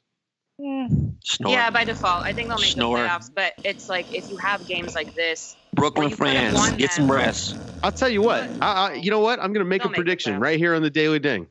Snore. 0.59 1.53
Yeah, 1.53 1.69
by 1.71 1.85
default, 1.85 2.25
I 2.25 2.33
think 2.33 2.49
they'll 2.49 2.59
make 2.59 2.71
Snore. 2.71 2.99
the 2.99 3.05
playoffs. 3.05 3.31
But 3.35 3.55
it's 3.65 3.89
like 3.89 4.13
if 4.15 4.31
you 4.31 4.37
have 4.39 4.67
games 4.67 4.95
like 4.95 5.15
this, 5.15 5.57
Brooklyn 5.75 6.09
you 6.09 6.17
could 6.17 6.29
have 6.29 6.55
fans, 6.55 6.77
get 6.77 6.93
some 6.93 7.11
rest. 7.11 7.57
I'll 7.83 7.93
tell 7.93 8.09
you 8.09 8.23
what. 8.23 8.49
I, 8.63 8.73
I, 8.73 8.93
you 8.95 9.11
know 9.11 9.21
what? 9.21 9.39
I'm 9.39 9.53
going 9.53 9.65
to 9.65 9.69
make 9.69 9.83
They'll 9.83 9.89
a 9.89 9.93
make 9.93 9.97
prediction 9.97 10.41
right 10.41 10.59
here 10.59 10.75
on 10.75 10.83
the 10.83 10.91
Daily 10.91 11.19
Ding. 11.19 11.49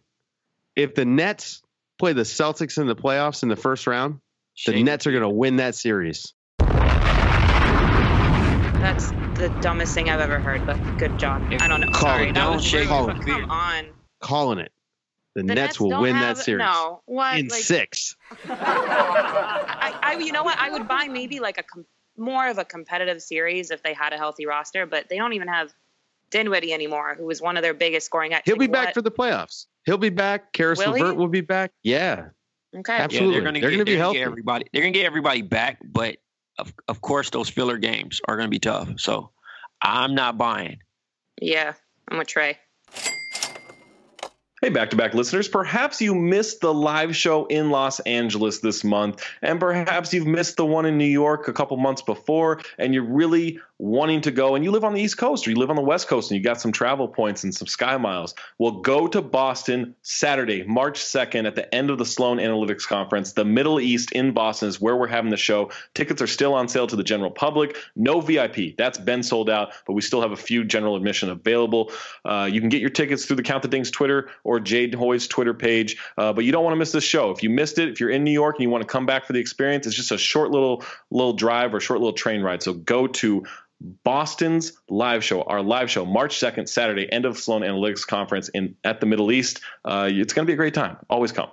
If 0.76 0.96
the 0.96 1.06
Nets 1.06 1.62
play 2.00 2.14
the 2.14 2.24
Celtics 2.24 2.80
in 2.80 2.88
the 2.88 2.96
playoffs 2.96 3.44
in 3.44 3.50
the 3.50 3.56
first 3.56 3.86
round, 3.86 4.20
the 4.66 4.82
Nets 4.82 5.06
are 5.06 5.12
going 5.12 5.24
to 5.24 5.30
win 5.30 5.58
that 5.58 5.76
series. 5.76 6.34
that's 8.86 9.10
the 9.40 9.50
dumbest 9.62 9.94
thing 9.94 10.10
I've 10.10 10.20
ever 10.20 10.40
heard. 10.40 10.66
But 10.66 10.78
good 10.98 11.18
job. 11.18 11.44
I 11.60 11.68
don't 11.68 11.82
know. 11.82 11.88
Call 11.88 12.10
Sorry, 12.10 12.30
it. 12.30 12.36
Don't 12.36 12.56
was 12.56 12.66
shake 12.66 12.90
rude, 12.90 13.10
it. 13.10 13.22
come 13.26 13.50
on. 13.50 13.86
Calling 14.22 14.60
it. 14.60 14.72
The, 15.36 15.44
The 15.44 15.56
Nets, 15.56 15.80
will 15.80 16.00
win 16.02 16.16
have- 16.16 16.38
that 16.38 16.44
series 16.44 16.66
No, 16.66 17.02
what? 17.06 17.38
in 17.38 17.50
like, 17.50 17.62
six. 17.62 18.16
I, 18.48 20.00
I, 20.02 20.14
you 20.20 20.32
know 20.32 20.44
what? 20.44 20.58
I 20.58 20.70
would 20.72 20.88
buy 20.88 21.08
maybe 21.10 21.40
like 21.40 21.58
a 21.58 21.64
com- 21.64 21.86
more 22.18 22.48
of 22.48 22.58
a 22.58 22.64
competitive 22.66 23.22
series 23.22 23.70
if 23.70 23.84
they 23.84 23.94
had 23.94 24.14
a 24.14 24.18
healthy 24.18 24.46
roster, 24.46 24.86
but 24.86 25.10
they 25.10 25.18
don't 25.18 25.34
even 25.34 25.50
have 25.50 25.74
Dinwiddie 26.32 26.74
anymore, 26.74 27.16
who 27.16 27.26
was 27.26 27.42
one 27.42 27.58
of 27.58 27.64
their 27.64 27.74
biggest 27.74 28.06
scoring. 28.06 28.34
At, 28.34 28.44
He'll 28.46 28.56
be 28.56 28.66
like, 28.66 28.72
back 28.72 28.86
what? 28.88 28.94
for 28.94 29.02
the 29.02 29.12
playoffs. 29.12 29.66
He'll 29.86 29.98
be 29.98 30.10
back. 30.10 30.54
Caris 30.54 30.80
Will 30.80 30.94
he? 30.94 31.02
LeVert 31.02 31.18
will 31.18 31.28
be 31.28 31.42
back. 31.42 31.72
Yeah. 31.84 32.30
Okay. 32.76 32.94
Absolutely. 32.94 33.28
Yeah, 33.28 33.34
they're 33.34 33.46
gonna 33.46 33.60
get, 33.60 33.72
gonna 33.72 33.84
be 33.86 33.92
they're 33.92 34.00
healthy. 34.00 34.20
Get 34.20 34.28
everybody, 34.28 34.66
they're 34.74 34.82
gonna 34.82 34.92
get 34.92 35.06
everybody 35.06 35.42
back, 35.42 35.80
but 35.84 36.18
of 36.58 36.74
of 36.88 37.02
course 37.02 37.30
those 37.30 37.50
filler 37.50 37.78
games 37.78 38.22
are 38.28 38.36
gonna 38.38 38.50
be 38.50 38.60
tough. 38.60 38.90
So 39.00 39.32
I'm 39.82 40.16
not 40.16 40.38
buying. 40.38 40.80
Yeah, 41.42 41.74
I'm 42.10 42.18
with 42.18 42.28
Tray. 42.28 42.58
Hey, 44.66 44.72
back 44.72 44.90
to 44.90 44.96
back 44.96 45.14
listeners, 45.14 45.48
perhaps 45.48 46.02
you 46.02 46.16
missed 46.16 46.62
the 46.62 46.74
live 46.74 47.16
show 47.16 47.46
in 47.46 47.70
Los 47.70 48.00
Angeles 48.00 48.62
this 48.62 48.84
month, 48.84 49.24
and 49.44 49.60
perhaps 49.60 50.12
you've 50.12 50.26
missed 50.26 50.58
the 50.58 50.66
one 50.66 50.88
in 50.88 50.98
New 50.98 51.06
York 51.06 51.48
a 51.48 51.54
couple 51.54 51.78
months 51.78 52.02
before, 52.02 52.60
and 52.80 52.92
you're 52.92 53.04
really 53.04 53.60
wanting 53.78 54.22
to 54.22 54.32
go, 54.32 54.56
and 54.56 54.64
you 54.64 54.72
live 54.72 54.84
on 54.84 54.94
the 54.94 55.02
East 55.02 55.18
Coast 55.18 55.46
or 55.46 55.50
you 55.50 55.58
live 55.58 55.70
on 55.70 55.76
the 55.76 55.82
West 55.82 56.08
Coast 56.08 56.32
and 56.32 56.38
you 56.38 56.44
got 56.44 56.62
some 56.62 56.72
travel 56.72 57.08
points 57.08 57.44
and 57.44 57.54
some 57.54 57.68
sky 57.68 57.98
miles. 57.98 58.34
Well, 58.58 58.72
go 58.72 59.08
to 59.08 59.22
Boston 59.22 59.96
Saturday, 60.02 60.64
March 60.64 61.00
2nd 61.02 61.46
at 61.46 61.56
the 61.56 61.74
end 61.76 61.90
of 61.90 61.98
the 61.98 62.06
Sloan 62.06 62.38
Analytics 62.38 62.88
Conference. 62.88 63.34
The 63.34 63.44
Middle 63.44 63.80
East 63.80 64.12
in 64.14 64.32
Boston 64.32 64.70
is 64.70 64.80
where 64.80 64.96
we're 64.96 65.08
having 65.08 65.30
the 65.30 65.38
show. 65.38 65.72
Tickets 65.94 66.22
are 66.22 66.28
still 66.28 66.54
on 66.54 66.70
sale 66.70 66.88
to 66.88 66.96
the 66.96 67.04
general 67.04 67.32
public. 67.32 67.76
No 67.96 68.22
VIP. 68.22 68.78
That's 68.78 68.98
been 68.98 69.24
sold 69.24 69.50
out, 69.50 69.74
but 69.86 69.94
we 69.94 70.02
still 70.02 70.22
have 70.22 70.32
a 70.32 70.38
few 70.38 70.64
general 70.64 70.96
admission 70.96 71.30
available. 71.30 71.92
Uh, 72.24 72.48
you 72.52 72.62
can 72.62 72.70
get 72.70 72.80
your 72.80 72.90
tickets 72.90 73.26
through 73.26 73.36
the 73.36 73.44
Count 73.44 73.62
the 73.62 73.68
Dings 73.68 73.92
Twitter 73.92 74.30
or 74.44 74.60
Jade 74.60 74.94
Hoy's 74.96 75.28
Twitter 75.28 75.54
page, 75.54 75.98
uh, 76.18 76.32
but 76.32 76.46
you 76.46 76.52
don't 76.52 76.64
want 76.64 76.74
to 76.74 76.80
miss 76.80 76.92
this 76.92 77.04
show. 77.04 77.32
If 77.32 77.44
you 77.44 77.50
missed 77.50 77.78
it, 77.78 77.90
if 77.90 78.00
you're 78.00 78.10
in 78.10 78.24
New 78.24 78.32
York 78.32 78.56
and 78.56 78.64
you 78.64 78.70
want 78.70 78.84
to 78.84 78.88
come 78.88 79.06
back 79.06 79.26
for 79.26 79.34
the 79.34 79.40
experience, 79.40 79.86
it's 79.86 79.96
just 79.96 80.12
a 80.12 80.18
short 80.18 80.52
little 80.52 80.84
little 81.12 81.34
drive 81.34 81.74
or 81.74 81.80
short 81.80 82.00
little 82.00 82.14
train 82.14 82.42
ride. 82.42 82.64
So 82.64 82.74
go 82.74 83.08
to 83.08 83.44
Boston's 84.04 84.74
live 84.90 85.24
show, 85.24 85.44
our 85.44 85.62
live 85.62 85.92
show, 85.92 86.06
March 86.06 86.38
2nd, 86.40 86.68
Saturday, 86.68 87.12
end 87.12 87.26
of 87.26 87.38
Sloan 87.38 87.62
Analytics 87.62 88.06
Conference 88.06 88.50
in 88.50 88.76
at 88.84 89.00
the 89.00 89.06
Middle 89.06 89.32
East. 89.32 89.62
Uh, 89.84 90.10
it's 90.12 90.34
going 90.34 90.46
to 90.46 90.50
be 90.50 90.54
a 90.54 90.58
great 90.58 90.74
time. 90.74 90.98
Always 91.10 91.32
come. 91.32 91.50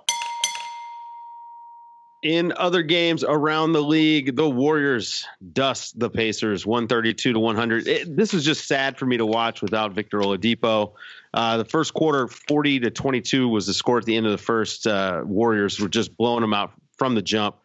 In 2.23 2.53
other 2.55 2.81
games 2.81 3.23
around 3.23 3.73
the 3.73 3.83
league, 3.83 4.37
the 4.37 4.49
Warriors 4.49 5.25
dust 5.51 5.99
the 5.99 6.09
Pacers 6.09 6.65
132 6.65 7.33
to 7.33 7.39
100. 7.39 7.87
It, 7.87 8.15
this 8.15 8.31
was 8.31 8.45
just 8.45 8.65
sad 8.65 8.97
for 8.97 9.05
me 9.05 9.17
to 9.17 9.25
watch 9.25 9.61
without 9.61 9.91
Victor 9.91 10.19
Oladipo. 10.19 10.93
Uh, 11.33 11.57
the 11.57 11.65
first 11.65 11.93
quarter, 11.93 12.29
40 12.29 12.79
to 12.79 12.91
22 12.91 13.49
was 13.49 13.67
the 13.67 13.73
score 13.73 13.97
at 13.97 14.05
the 14.05 14.15
end 14.15 14.25
of 14.25 14.31
the 14.31 14.37
first. 14.37 14.87
Uh, 14.87 15.21
Warriors 15.25 15.79
were 15.79 15.89
just 15.89 16.15
blowing 16.15 16.41
them 16.41 16.53
out 16.53 16.71
from 16.97 17.13
the 17.13 17.21
jump. 17.21 17.57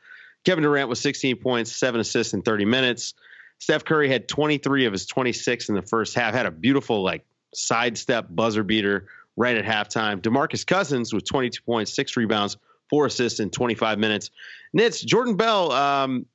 Kevin 0.44 0.62
Durant 0.62 0.88
was 0.88 1.00
16 1.00 1.36
points, 1.36 1.74
seven 1.74 2.00
assists 2.00 2.34
in 2.34 2.42
30 2.42 2.64
minutes. 2.64 3.14
Steph 3.58 3.84
Curry 3.84 4.08
had 4.08 4.28
23 4.28 4.86
of 4.86 4.92
his 4.92 5.06
26 5.06 5.68
in 5.68 5.74
the 5.74 5.82
first 5.82 6.14
half, 6.14 6.34
had 6.34 6.46
a 6.46 6.50
beautiful 6.50 7.02
like 7.02 7.24
sidestep 7.54 8.26
buzzer 8.30 8.62
beater 8.62 9.08
right 9.36 9.56
at 9.56 9.64
halftime. 9.64 10.20
DeMarcus 10.20 10.66
Cousins 10.66 11.12
with 11.12 11.24
22 11.24 11.62
points, 11.62 11.94
six 11.94 12.16
rebounds, 12.16 12.56
four 12.90 13.06
assists 13.06 13.40
in 13.40 13.50
25 13.50 13.98
minutes. 13.98 14.30
Nitz, 14.76 15.04
Jordan 15.04 15.36
Bell 15.36 15.72
um, 15.72 16.26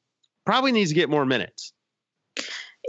probably 0.45 0.71
needs 0.71 0.91
to 0.91 0.95
get 0.95 1.09
more 1.09 1.25
minutes. 1.25 1.73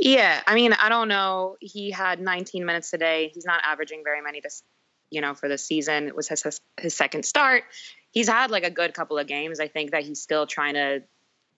Yeah, 0.01 0.41
I 0.47 0.55
mean, 0.55 0.73
I 0.73 0.89
don't 0.89 1.09
know. 1.09 1.57
He 1.61 1.91
had 1.91 2.21
19 2.21 2.67
minutes 2.67 2.91
today. 2.91 3.31
He's 3.33 3.45
not 3.45 3.61
averaging 3.63 4.03
very 4.03 4.21
many 4.21 4.41
this, 4.41 4.63
you 5.11 5.21
know, 5.21 5.35
for 5.35 5.49
the 5.49 5.59
season. 5.59 6.09
It 6.09 6.17
was 6.17 6.29
his, 6.29 6.61
his 6.81 6.95
second 6.95 7.25
start. 7.25 7.65
He's 8.11 8.29
had 8.29 8.51
like 8.51 8.65
a 8.65 8.71
good 8.71 8.95
couple 8.95 9.19
of 9.19 9.27
games. 9.27 9.61
I 9.61 9.69
think 9.69 9.93
that 9.93 10.03
he's 10.03 10.21
still 10.21 10.47
trying 10.47 10.75
to 10.75 11.03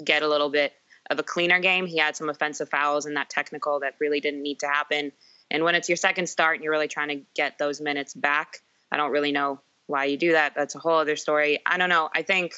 get 0.04 0.22
a 0.22 0.28
little 0.28 0.50
bit 0.50 0.72
of 1.10 1.18
a 1.18 1.22
cleaner 1.22 1.60
game. 1.60 1.86
He 1.86 1.98
had 1.98 2.16
some 2.16 2.28
offensive 2.28 2.68
fouls 2.68 3.06
and 3.06 3.16
that 3.16 3.30
technical 3.30 3.80
that 3.80 3.94
really 4.00 4.20
didn't 4.20 4.42
need 4.42 4.60
to 4.60 4.66
happen. 4.66 5.12
And 5.50 5.62
when 5.64 5.74
it's 5.74 5.88
your 5.88 5.96
second 5.96 6.28
start 6.28 6.56
and 6.56 6.64
you're 6.64 6.72
really 6.72 6.88
trying 6.88 7.08
to 7.08 7.22
get 7.34 7.58
those 7.58 7.80
minutes 7.80 8.14
back, 8.14 8.62
I 8.90 8.96
don't 8.96 9.12
really 9.12 9.32
know 9.32 9.60
why 9.86 10.06
you 10.06 10.16
do 10.16 10.32
that. 10.32 10.54
That's 10.54 10.74
a 10.74 10.78
whole 10.78 10.98
other 10.98 11.16
story. 11.16 11.60
I 11.64 11.78
don't 11.78 11.88
know. 11.88 12.10
I 12.12 12.22
think 12.22 12.54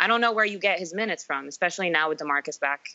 I 0.00 0.08
don't 0.08 0.20
know 0.20 0.32
where 0.32 0.44
you 0.44 0.58
get 0.58 0.78
his 0.78 0.92
minutes 0.92 1.24
from, 1.24 1.46
especially 1.46 1.90
now 1.90 2.08
with 2.08 2.18
DeMarcus 2.18 2.58
back 2.58 2.86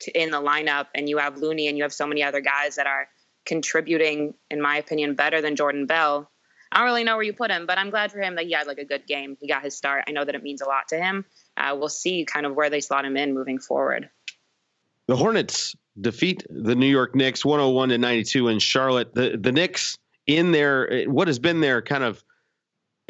to, 0.00 0.20
in 0.20 0.30
the 0.30 0.40
lineup 0.40 0.86
and 0.94 1.08
you 1.08 1.18
have 1.18 1.38
Looney 1.38 1.68
and 1.68 1.76
you 1.76 1.82
have 1.82 1.92
so 1.92 2.06
many 2.06 2.22
other 2.22 2.40
guys 2.40 2.76
that 2.76 2.86
are 2.86 3.08
contributing, 3.44 4.34
in 4.50 4.60
my 4.60 4.76
opinion, 4.76 5.14
better 5.14 5.40
than 5.40 5.56
Jordan 5.56 5.86
Bell. 5.86 6.30
I 6.70 6.78
don't 6.78 6.86
really 6.86 7.04
know 7.04 7.16
where 7.16 7.24
you 7.24 7.32
put 7.32 7.50
him, 7.50 7.66
but 7.66 7.76
I'm 7.76 7.90
glad 7.90 8.12
for 8.12 8.20
him 8.20 8.36
that 8.36 8.46
he 8.46 8.52
had 8.52 8.66
like 8.66 8.78
a 8.78 8.84
good 8.84 9.06
game. 9.06 9.36
He 9.40 9.48
got 9.48 9.62
his 9.62 9.76
start. 9.76 10.04
I 10.08 10.12
know 10.12 10.24
that 10.24 10.34
it 10.34 10.42
means 10.42 10.62
a 10.62 10.66
lot 10.66 10.88
to 10.88 10.96
him. 10.96 11.24
Uh, 11.56 11.76
we'll 11.78 11.88
see 11.88 12.24
kind 12.24 12.46
of 12.46 12.54
where 12.54 12.70
they 12.70 12.80
slot 12.80 13.04
him 13.04 13.16
in 13.16 13.34
moving 13.34 13.58
forward. 13.58 14.08
The 15.08 15.16
Hornets 15.16 15.76
defeat 16.00 16.46
the 16.48 16.74
New 16.74 16.86
York 16.86 17.14
Knicks 17.14 17.44
101 17.44 17.90
to 17.90 17.98
92 17.98 18.48
in 18.48 18.58
Charlotte. 18.58 19.14
The 19.14 19.36
the 19.38 19.52
Knicks 19.52 19.98
in 20.26 20.52
their 20.52 21.04
what 21.04 21.28
has 21.28 21.38
been 21.38 21.60
their 21.60 21.82
kind 21.82 22.04
of 22.04 22.22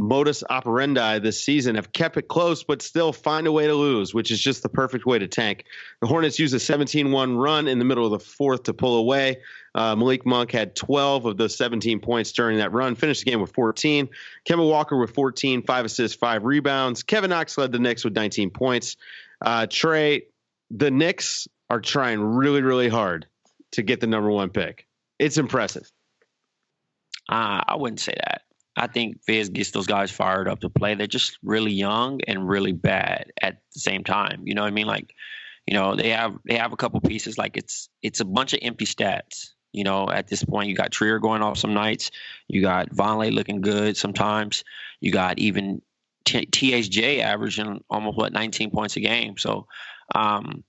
modus 0.00 0.42
operandi 0.50 1.18
this 1.18 1.42
season 1.42 1.76
have 1.76 1.92
kept 1.92 2.16
it 2.16 2.28
close, 2.28 2.64
but 2.64 2.82
still 2.82 3.12
find 3.12 3.46
a 3.46 3.52
way 3.52 3.66
to 3.66 3.74
lose, 3.74 4.12
which 4.12 4.30
is 4.30 4.40
just 4.40 4.62
the 4.62 4.68
perfect 4.68 5.06
way 5.06 5.18
to 5.18 5.28
tank. 5.28 5.64
The 6.00 6.08
Hornets 6.08 6.38
use 6.38 6.52
a 6.52 6.60
17 6.60 7.12
1 7.12 7.36
run 7.36 7.68
in 7.68 7.78
the 7.78 7.84
middle 7.84 8.04
of 8.04 8.10
the 8.10 8.18
fourth 8.18 8.64
to 8.64 8.74
pull 8.74 8.96
away. 8.96 9.40
Uh, 9.74 9.96
Malik 9.96 10.26
Monk 10.26 10.50
had 10.50 10.76
12 10.76 11.24
of 11.24 11.36
those 11.36 11.56
17 11.56 12.00
points 12.00 12.32
during 12.32 12.58
that 12.58 12.72
run, 12.72 12.94
finished 12.94 13.24
the 13.24 13.30
game 13.30 13.40
with 13.40 13.52
14. 13.52 14.08
Kemba 14.46 14.68
Walker 14.68 14.96
with 14.98 15.12
14, 15.12 15.62
five 15.62 15.84
assists, 15.84 16.16
five 16.16 16.44
rebounds. 16.44 17.02
Kevin 17.02 17.30
Knox 17.30 17.56
led 17.56 17.72
the 17.72 17.78
Knicks 17.78 18.04
with 18.04 18.14
19 18.14 18.50
points. 18.50 18.96
Uh, 19.40 19.66
Tray, 19.68 20.26
the 20.70 20.90
Knicks 20.90 21.48
are 21.70 21.80
trying 21.80 22.20
really, 22.20 22.62
really 22.62 22.88
hard 22.88 23.26
to 23.72 23.82
get 23.82 24.00
the 24.00 24.06
number 24.06 24.30
one 24.30 24.50
pick. 24.50 24.86
It's 25.18 25.38
impressive. 25.38 25.90
Uh, 27.28 27.62
I 27.66 27.76
wouldn't 27.76 28.00
say 28.00 28.14
that. 28.14 28.42
I 28.76 28.86
think 28.86 29.22
Fizz 29.24 29.50
gets 29.50 29.70
those 29.70 29.86
guys 29.86 30.10
fired 30.10 30.48
up 30.48 30.60
to 30.60 30.70
play. 30.70 30.94
They're 30.94 31.06
just 31.06 31.38
really 31.42 31.72
young 31.72 32.20
and 32.26 32.48
really 32.48 32.72
bad 32.72 33.32
at 33.40 33.58
the 33.74 33.80
same 33.80 34.04
time. 34.04 34.42
You 34.46 34.54
know 34.54 34.62
what 34.62 34.68
I 34.68 34.72
mean? 34.72 34.86
Like, 34.86 35.14
you 35.66 35.74
know, 35.74 35.94
they 35.94 36.10
have 36.10 36.36
they 36.44 36.56
have 36.56 36.72
a 36.72 36.76
couple 36.76 37.00
pieces. 37.00 37.36
Like 37.38 37.56
it's 37.56 37.88
it's 38.02 38.20
a 38.20 38.24
bunch 38.24 38.54
of 38.54 38.60
empty 38.62 38.86
stats. 38.86 39.51
You 39.72 39.84
know, 39.84 40.08
at 40.10 40.28
this 40.28 40.44
point, 40.44 40.68
you 40.68 40.74
got 40.74 40.92
Trier 40.92 41.18
going 41.18 41.42
off 41.42 41.58
some 41.58 41.74
nights. 41.74 42.10
You 42.46 42.60
got 42.60 42.90
Vonleh 42.90 43.32
looking 43.32 43.62
good 43.62 43.96
sometimes. 43.96 44.64
You 45.00 45.12
got 45.12 45.38
even 45.38 45.80
T- 46.24 46.46
THJ 46.46 47.20
averaging 47.20 47.82
almost 47.88 48.18
what 48.18 48.32
19 48.32 48.70
points 48.70 48.96
a 48.96 49.00
game. 49.00 49.38
So, 49.38 49.66
um, 50.14 50.62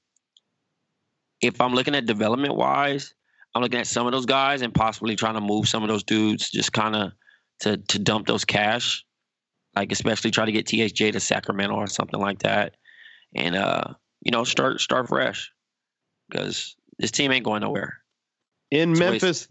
if 1.42 1.60
I'm 1.60 1.74
looking 1.74 1.96
at 1.96 2.06
development 2.06 2.56
wise, 2.56 3.14
I'm 3.54 3.62
looking 3.62 3.80
at 3.80 3.88
some 3.88 4.06
of 4.06 4.14
those 4.14 4.26
guys 4.26 4.62
and 4.62 4.74
possibly 4.74 5.16
trying 5.16 5.36
to 5.36 5.42
move 5.42 5.68
some 5.68 5.84
of 5.84 5.90
those 5.90 6.04
dudes, 6.04 6.50
just 6.50 6.72
kind 6.72 6.96
of 6.96 7.12
to 7.60 7.78
to 7.78 8.00
dump 8.00 8.28
those 8.28 8.46
cash, 8.46 9.06
like 9.76 9.92
especially 9.92 10.32
try 10.32 10.46
to 10.46 10.52
get 10.52 10.66
THJ 10.66 11.12
to 11.12 11.20
Sacramento 11.20 11.76
or 11.76 11.88
something 11.88 12.20
like 12.20 12.40
that, 12.40 12.76
and 13.36 13.56
uh, 13.56 13.94
you 14.22 14.32
know, 14.32 14.44
start 14.44 14.80
start 14.80 15.10
fresh 15.10 15.52
because 16.30 16.76
this 16.98 17.12
team 17.12 17.32
ain't 17.32 17.46
going 17.46 17.62
nowhere. 17.62 18.03
In 18.74 18.92
it's 18.92 19.00
Memphis, 19.00 19.48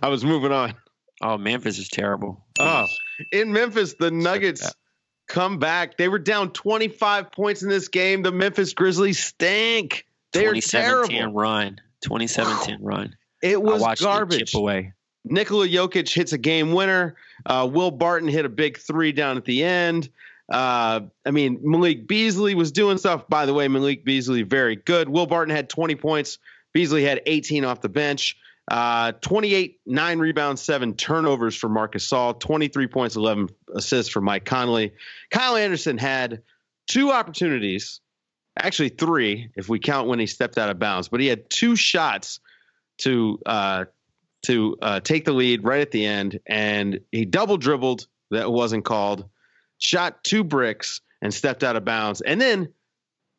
I 0.00 0.08
was 0.08 0.24
moving 0.24 0.52
on. 0.52 0.74
Oh, 1.20 1.36
Memphis 1.36 1.78
is 1.78 1.88
terrible. 1.88 2.44
Oh, 2.60 2.86
in 3.32 3.52
Memphis, 3.52 3.94
the 3.98 4.12
Nuggets 4.12 4.72
come 5.26 5.58
back. 5.58 5.96
They 5.96 6.06
were 6.06 6.20
down 6.20 6.52
25 6.52 7.32
points 7.32 7.64
in 7.64 7.68
this 7.68 7.88
game. 7.88 8.22
The 8.22 8.30
Memphis 8.30 8.72
Grizzlies 8.72 9.18
stink. 9.18 10.06
They're 10.32 10.54
terrible. 10.54 11.32
run. 11.32 11.80
2017 12.02 12.78
run. 12.80 13.16
It 13.42 13.60
was 13.60 13.82
garbage. 14.00 14.54
Away. 14.54 14.92
Nikola 15.24 15.66
Jokic 15.66 16.14
hits 16.14 16.32
a 16.32 16.38
game 16.38 16.72
winner. 16.72 17.16
Uh, 17.44 17.68
Will 17.70 17.90
Barton 17.90 18.28
hit 18.28 18.44
a 18.44 18.48
big 18.48 18.78
three 18.78 19.10
down 19.10 19.36
at 19.36 19.44
the 19.44 19.64
end. 19.64 20.08
Uh, 20.48 21.00
I 21.26 21.32
mean, 21.32 21.58
Malik 21.62 22.06
Beasley 22.06 22.54
was 22.54 22.70
doing 22.70 22.98
stuff. 22.98 23.28
By 23.28 23.46
the 23.46 23.52
way, 23.52 23.66
Malik 23.66 24.04
Beasley 24.04 24.42
very 24.42 24.76
good. 24.76 25.08
Will 25.08 25.26
Barton 25.26 25.54
had 25.54 25.68
20 25.68 25.96
points. 25.96 26.38
Beasley 26.72 27.02
had 27.02 27.20
18 27.26 27.64
off 27.64 27.80
the 27.80 27.88
bench. 27.88 28.36
Uh, 28.70 29.10
28, 29.20 29.80
nine 29.84 30.20
rebounds, 30.20 30.62
seven 30.62 30.94
turnovers 30.94 31.56
for 31.56 31.68
Marc 31.68 31.94
Gasol, 31.94 32.38
23 32.38 32.86
points, 32.86 33.16
11 33.16 33.48
assists 33.74 34.12
for 34.12 34.20
Mike 34.20 34.44
Conley. 34.44 34.92
Kyle 35.32 35.56
Anderson 35.56 35.98
had 35.98 36.42
two 36.86 37.10
opportunities, 37.10 38.00
actually 38.56 38.90
three, 38.90 39.50
if 39.56 39.68
we 39.68 39.80
count 39.80 40.06
when 40.06 40.20
he 40.20 40.26
stepped 40.26 40.56
out 40.56 40.70
of 40.70 40.78
bounds, 40.78 41.08
but 41.08 41.18
he 41.18 41.26
had 41.26 41.50
two 41.50 41.74
shots 41.74 42.38
to 42.98 43.40
uh, 43.44 43.86
to 44.42 44.76
uh, 44.80 45.00
take 45.00 45.24
the 45.24 45.32
lead 45.32 45.64
right 45.64 45.80
at 45.80 45.90
the 45.90 46.06
end, 46.06 46.38
and 46.46 47.00
he 47.10 47.24
double 47.24 47.56
dribbled 47.56 48.06
that 48.30 48.50
wasn't 48.50 48.84
called, 48.84 49.28
shot 49.78 50.22
two 50.22 50.44
bricks, 50.44 51.00
and 51.20 51.34
stepped 51.34 51.64
out 51.64 51.74
of 51.74 51.84
bounds, 51.84 52.20
and 52.20 52.40
then 52.40 52.72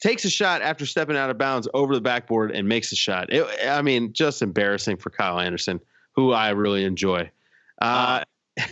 takes 0.02 0.26
a 0.26 0.30
shot 0.30 0.62
after 0.62 0.86
stepping 0.86 1.16
out 1.16 1.30
of 1.30 1.38
bounds 1.38 1.68
over 1.74 1.94
the 1.94 2.02
backboard 2.02 2.52
and 2.52 2.68
makes 2.68 2.92
a 2.92 2.96
shot. 2.96 3.32
It, 3.32 3.48
I 3.68 3.82
mean, 3.82 4.14
just 4.14 4.42
embarrassing 4.42 4.98
for 4.98 5.12
Kyle 5.12 5.40
Anderson, 5.40 5.80
who 6.16 6.34
I 6.34 6.50
really 6.50 6.84
enjoy. 6.84 7.32
Uh, 7.80 8.24
uh, 8.60 8.64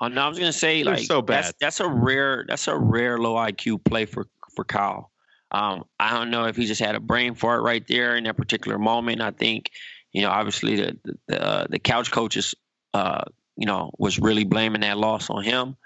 oh, 0.00 0.08
no, 0.08 0.22
I 0.22 0.28
was 0.28 0.38
gonna 0.38 0.52
say 0.52 0.84
like 0.84 1.00
so 1.00 1.22
bad. 1.22 1.44
That's, 1.44 1.54
that's 1.60 1.80
a 1.80 1.88
rare 1.88 2.44
that's 2.46 2.68
a 2.68 2.76
rare 2.76 3.18
low 3.18 3.34
IQ 3.34 3.84
play 3.84 4.04
for 4.04 4.26
for 4.54 4.64
Kyle. 4.64 5.10
Um, 5.50 5.84
I 5.98 6.12
don't 6.12 6.30
know 6.30 6.44
if 6.44 6.56
he 6.56 6.66
just 6.66 6.80
had 6.80 6.94
a 6.94 7.00
brain 7.00 7.34
fart 7.34 7.62
right 7.62 7.84
there 7.88 8.16
in 8.16 8.24
that 8.24 8.36
particular 8.36 8.78
moment. 8.78 9.22
I 9.22 9.30
think 9.30 9.70
you 10.12 10.22
know, 10.22 10.30
obviously 10.30 10.76
the 10.76 10.98
the, 11.26 11.42
uh, 11.42 11.66
the 11.68 11.78
couch 11.78 12.10
coaches, 12.10 12.54
uh, 12.94 13.24
you 13.56 13.66
know, 13.66 13.90
was 13.98 14.18
really 14.18 14.44
blaming 14.44 14.82
that 14.82 14.98
loss 14.98 15.30
on 15.30 15.42
him. 15.42 15.76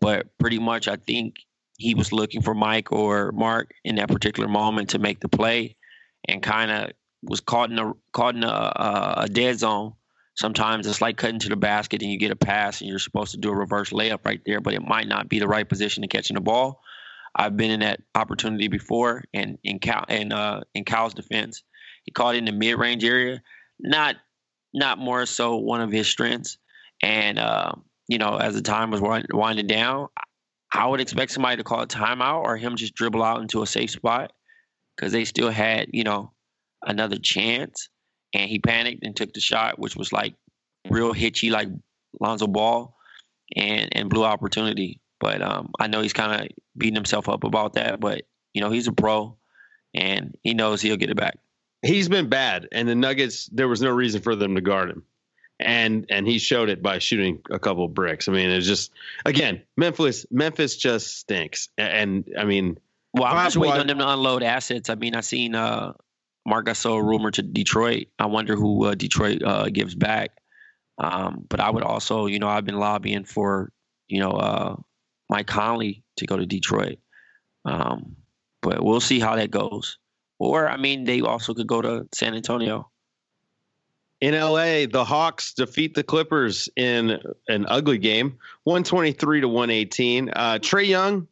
But 0.00 0.38
pretty 0.38 0.60
much, 0.60 0.86
I 0.86 0.94
think 0.94 1.36
he 1.78 1.94
was 1.94 2.12
looking 2.12 2.42
for 2.42 2.54
Mike 2.54 2.92
or 2.92 3.32
Mark 3.32 3.72
in 3.84 3.96
that 3.96 4.08
particular 4.08 4.48
moment 4.48 4.90
to 4.90 4.98
make 4.98 5.20
the 5.20 5.28
play, 5.28 5.76
and 6.28 6.42
kind 6.42 6.70
of 6.70 6.90
was 7.22 7.40
caught 7.40 7.70
in 7.70 7.78
a 7.78 7.92
caught 8.12 8.34
in 8.34 8.44
a, 8.44 9.16
a, 9.18 9.28
dead 9.28 9.58
zone. 9.58 9.94
Sometimes 10.34 10.86
it's 10.86 11.00
like 11.00 11.16
cutting 11.16 11.40
to 11.40 11.48
the 11.48 11.56
basket 11.56 12.02
and 12.02 12.12
you 12.12 12.18
get 12.18 12.30
a 12.30 12.36
pass 12.36 12.80
and 12.80 12.88
you're 12.88 13.00
supposed 13.00 13.32
to 13.32 13.38
do 13.38 13.50
a 13.50 13.56
reverse 13.56 13.90
layup 13.90 14.20
right 14.24 14.40
there, 14.46 14.60
but 14.60 14.74
it 14.74 14.86
might 14.86 15.08
not 15.08 15.28
be 15.28 15.40
the 15.40 15.48
right 15.48 15.68
position 15.68 16.02
to 16.02 16.08
catching 16.08 16.34
the 16.34 16.40
ball. 16.40 16.80
I've 17.34 17.56
been 17.56 17.70
in 17.70 17.80
that 17.80 18.00
opportunity 18.14 18.68
before, 18.68 19.24
and 19.32 19.58
in 19.62 19.78
Cal 19.78 20.04
in 20.08 20.32
uh, 20.32 20.62
in 20.74 20.84
Cal's 20.84 21.14
defense, 21.14 21.62
he 22.02 22.10
caught 22.10 22.34
in 22.34 22.44
the 22.44 22.52
mid 22.52 22.78
range 22.78 23.04
area, 23.04 23.40
not 23.78 24.16
not 24.74 24.98
more 24.98 25.26
so 25.26 25.56
one 25.56 25.80
of 25.80 25.92
his 25.92 26.08
strengths. 26.08 26.58
And 27.02 27.38
uh, 27.38 27.72
you 28.08 28.18
know, 28.18 28.36
as 28.36 28.54
the 28.54 28.62
time 28.62 28.90
was 28.90 29.00
winding 29.00 29.68
down, 29.68 30.08
I 30.72 30.86
would 30.86 31.00
expect 31.00 31.32
somebody 31.32 31.56
to 31.56 31.64
call 31.64 31.82
a 31.82 31.86
timeout 31.86 32.42
or 32.42 32.56
him 32.56 32.76
just 32.76 32.94
dribble 32.94 33.22
out 33.22 33.40
into 33.40 33.62
a 33.62 33.66
safe 33.66 33.90
spot 33.90 34.32
because 34.96 35.12
they 35.12 35.24
still 35.24 35.50
had 35.50 35.88
you 35.92 36.04
know 36.04 36.32
another 36.82 37.16
chance 37.16 37.88
and 38.34 38.48
he 38.48 38.58
panicked 38.58 39.04
and 39.04 39.16
took 39.16 39.32
the 39.32 39.40
shot, 39.40 39.78
which 39.78 39.96
was 39.96 40.12
like 40.12 40.34
real 40.88 41.12
hitchy, 41.12 41.50
like 41.50 41.68
Lonzo 42.20 42.46
Ball, 42.46 42.94
and 43.56 43.88
and 43.96 44.10
blew 44.10 44.24
opportunity. 44.24 45.00
But 45.20 45.42
um, 45.42 45.70
I 45.80 45.86
know 45.88 46.00
he's 46.00 46.12
kind 46.12 46.42
of 46.42 46.48
beating 46.76 46.94
himself 46.94 47.28
up 47.28 47.44
about 47.44 47.74
that. 47.74 48.00
But 48.00 48.22
you 48.54 48.60
know, 48.60 48.70
he's 48.70 48.86
a 48.86 48.92
pro, 48.92 49.36
and 49.94 50.36
he 50.42 50.54
knows 50.54 50.80
he'll 50.80 50.96
get 50.96 51.10
it 51.10 51.16
back. 51.16 51.38
He's 51.82 52.08
been 52.08 52.28
bad, 52.28 52.68
and 52.72 52.88
the 52.88 52.94
Nuggets. 52.94 53.48
There 53.52 53.68
was 53.68 53.80
no 53.80 53.90
reason 53.90 54.20
for 54.20 54.36
them 54.36 54.54
to 54.54 54.60
guard 54.60 54.90
him, 54.90 55.04
and 55.60 56.06
and 56.10 56.26
he 56.26 56.38
showed 56.38 56.68
it 56.68 56.82
by 56.82 56.98
shooting 56.98 57.40
a 57.50 57.58
couple 57.58 57.84
of 57.84 57.94
bricks. 57.94 58.28
I 58.28 58.32
mean, 58.32 58.50
it's 58.50 58.66
just 58.66 58.92
again, 59.24 59.62
Memphis. 59.76 60.26
Memphis 60.30 60.76
just 60.76 61.18
stinks, 61.18 61.68
and 61.76 62.28
I 62.38 62.44
mean. 62.44 62.78
Well, 63.14 63.24
I'm 63.24 63.46
just 63.46 63.56
waiting 63.56 63.80
on 63.80 63.86
them 63.86 63.98
to 63.98 64.08
unload 64.08 64.42
assets. 64.42 64.90
I 64.90 64.94
mean, 64.94 65.14
I 65.14 65.22
seen 65.22 65.54
uh, 65.54 65.94
Marc 66.46 66.66
Gasol 66.66 67.02
rumor 67.02 67.30
to 67.30 67.42
Detroit. 67.42 68.08
I 68.18 68.26
wonder 68.26 68.54
who 68.54 68.84
uh, 68.84 68.94
Detroit 68.94 69.42
uh, 69.42 69.70
gives 69.70 69.94
back. 69.94 70.32
Um, 70.98 71.46
but 71.48 71.58
I 71.58 71.70
would 71.70 71.84
also, 71.84 72.26
you 72.26 72.38
know, 72.38 72.48
I've 72.48 72.64
been 72.64 72.78
lobbying 72.78 73.24
for, 73.24 73.72
you 74.08 74.20
know, 74.20 74.32
uh, 74.32 74.76
Mike 75.30 75.46
Conley 75.46 76.02
to 76.16 76.26
go 76.26 76.36
to 76.36 76.44
Detroit. 76.44 76.98
Um, 77.64 78.16
but 78.62 78.82
we'll 78.82 79.00
see 79.00 79.20
how 79.20 79.36
that 79.36 79.50
goes. 79.50 79.98
Or, 80.38 80.68
I 80.68 80.76
mean, 80.76 81.04
they 81.04 81.20
also 81.20 81.54
could 81.54 81.66
go 81.66 81.80
to 81.80 82.08
San 82.12 82.34
Antonio. 82.34 82.90
In 84.20 84.34
LA, 84.34 84.86
the 84.86 85.04
Hawks 85.06 85.54
defeat 85.54 85.94
the 85.94 86.02
Clippers 86.02 86.68
in 86.74 87.20
an 87.48 87.66
ugly 87.68 87.98
game, 87.98 88.38
123 88.64 89.42
to 89.42 89.48
118. 89.48 90.30
Uh, 90.30 90.58
Trae 90.60 90.86
Young 90.86 91.28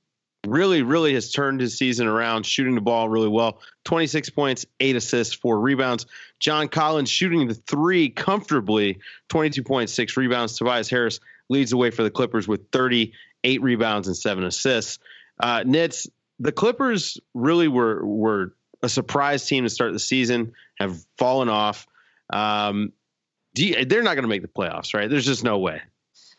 really, 0.46 0.82
really 0.82 1.14
has 1.14 1.32
turned 1.32 1.60
his 1.60 1.76
season 1.76 2.06
around, 2.06 2.46
shooting 2.46 2.76
the 2.76 2.80
ball 2.80 3.08
really 3.08 3.28
well. 3.28 3.60
26 3.84 4.30
points, 4.30 4.66
eight 4.78 4.94
assists, 4.94 5.34
four 5.34 5.58
rebounds. 5.60 6.06
John 6.38 6.68
Collins 6.68 7.10
shooting 7.10 7.48
the 7.48 7.54
three 7.54 8.08
comfortably, 8.08 9.00
22 9.30 9.64
points, 9.64 9.92
six 9.92 10.16
rebounds. 10.16 10.56
Tobias 10.56 10.88
Harris 10.88 11.18
leads 11.48 11.70
the 11.70 11.76
way 11.76 11.90
for 11.90 12.04
the 12.04 12.10
Clippers 12.10 12.46
with 12.46 12.70
38 12.70 13.62
rebounds 13.62 14.06
and 14.06 14.16
seven 14.16 14.44
assists. 14.44 15.00
Uh, 15.40 15.64
the 16.38 16.52
Clippers 16.52 17.18
really 17.34 17.68
were 17.68 18.04
were 18.04 18.54
a 18.82 18.88
surprise 18.88 19.46
team 19.46 19.64
to 19.64 19.70
start 19.70 19.92
the 19.92 19.98
season, 19.98 20.52
have 20.78 20.98
fallen 21.16 21.48
off. 21.48 21.86
Um, 22.30 22.92
you, 23.54 23.84
they're 23.84 24.02
not 24.02 24.14
going 24.14 24.24
to 24.24 24.28
make 24.28 24.42
the 24.42 24.48
playoffs, 24.48 24.94
right? 24.94 25.08
There's 25.08 25.26
just 25.26 25.44
no 25.44 25.58
way. 25.58 25.80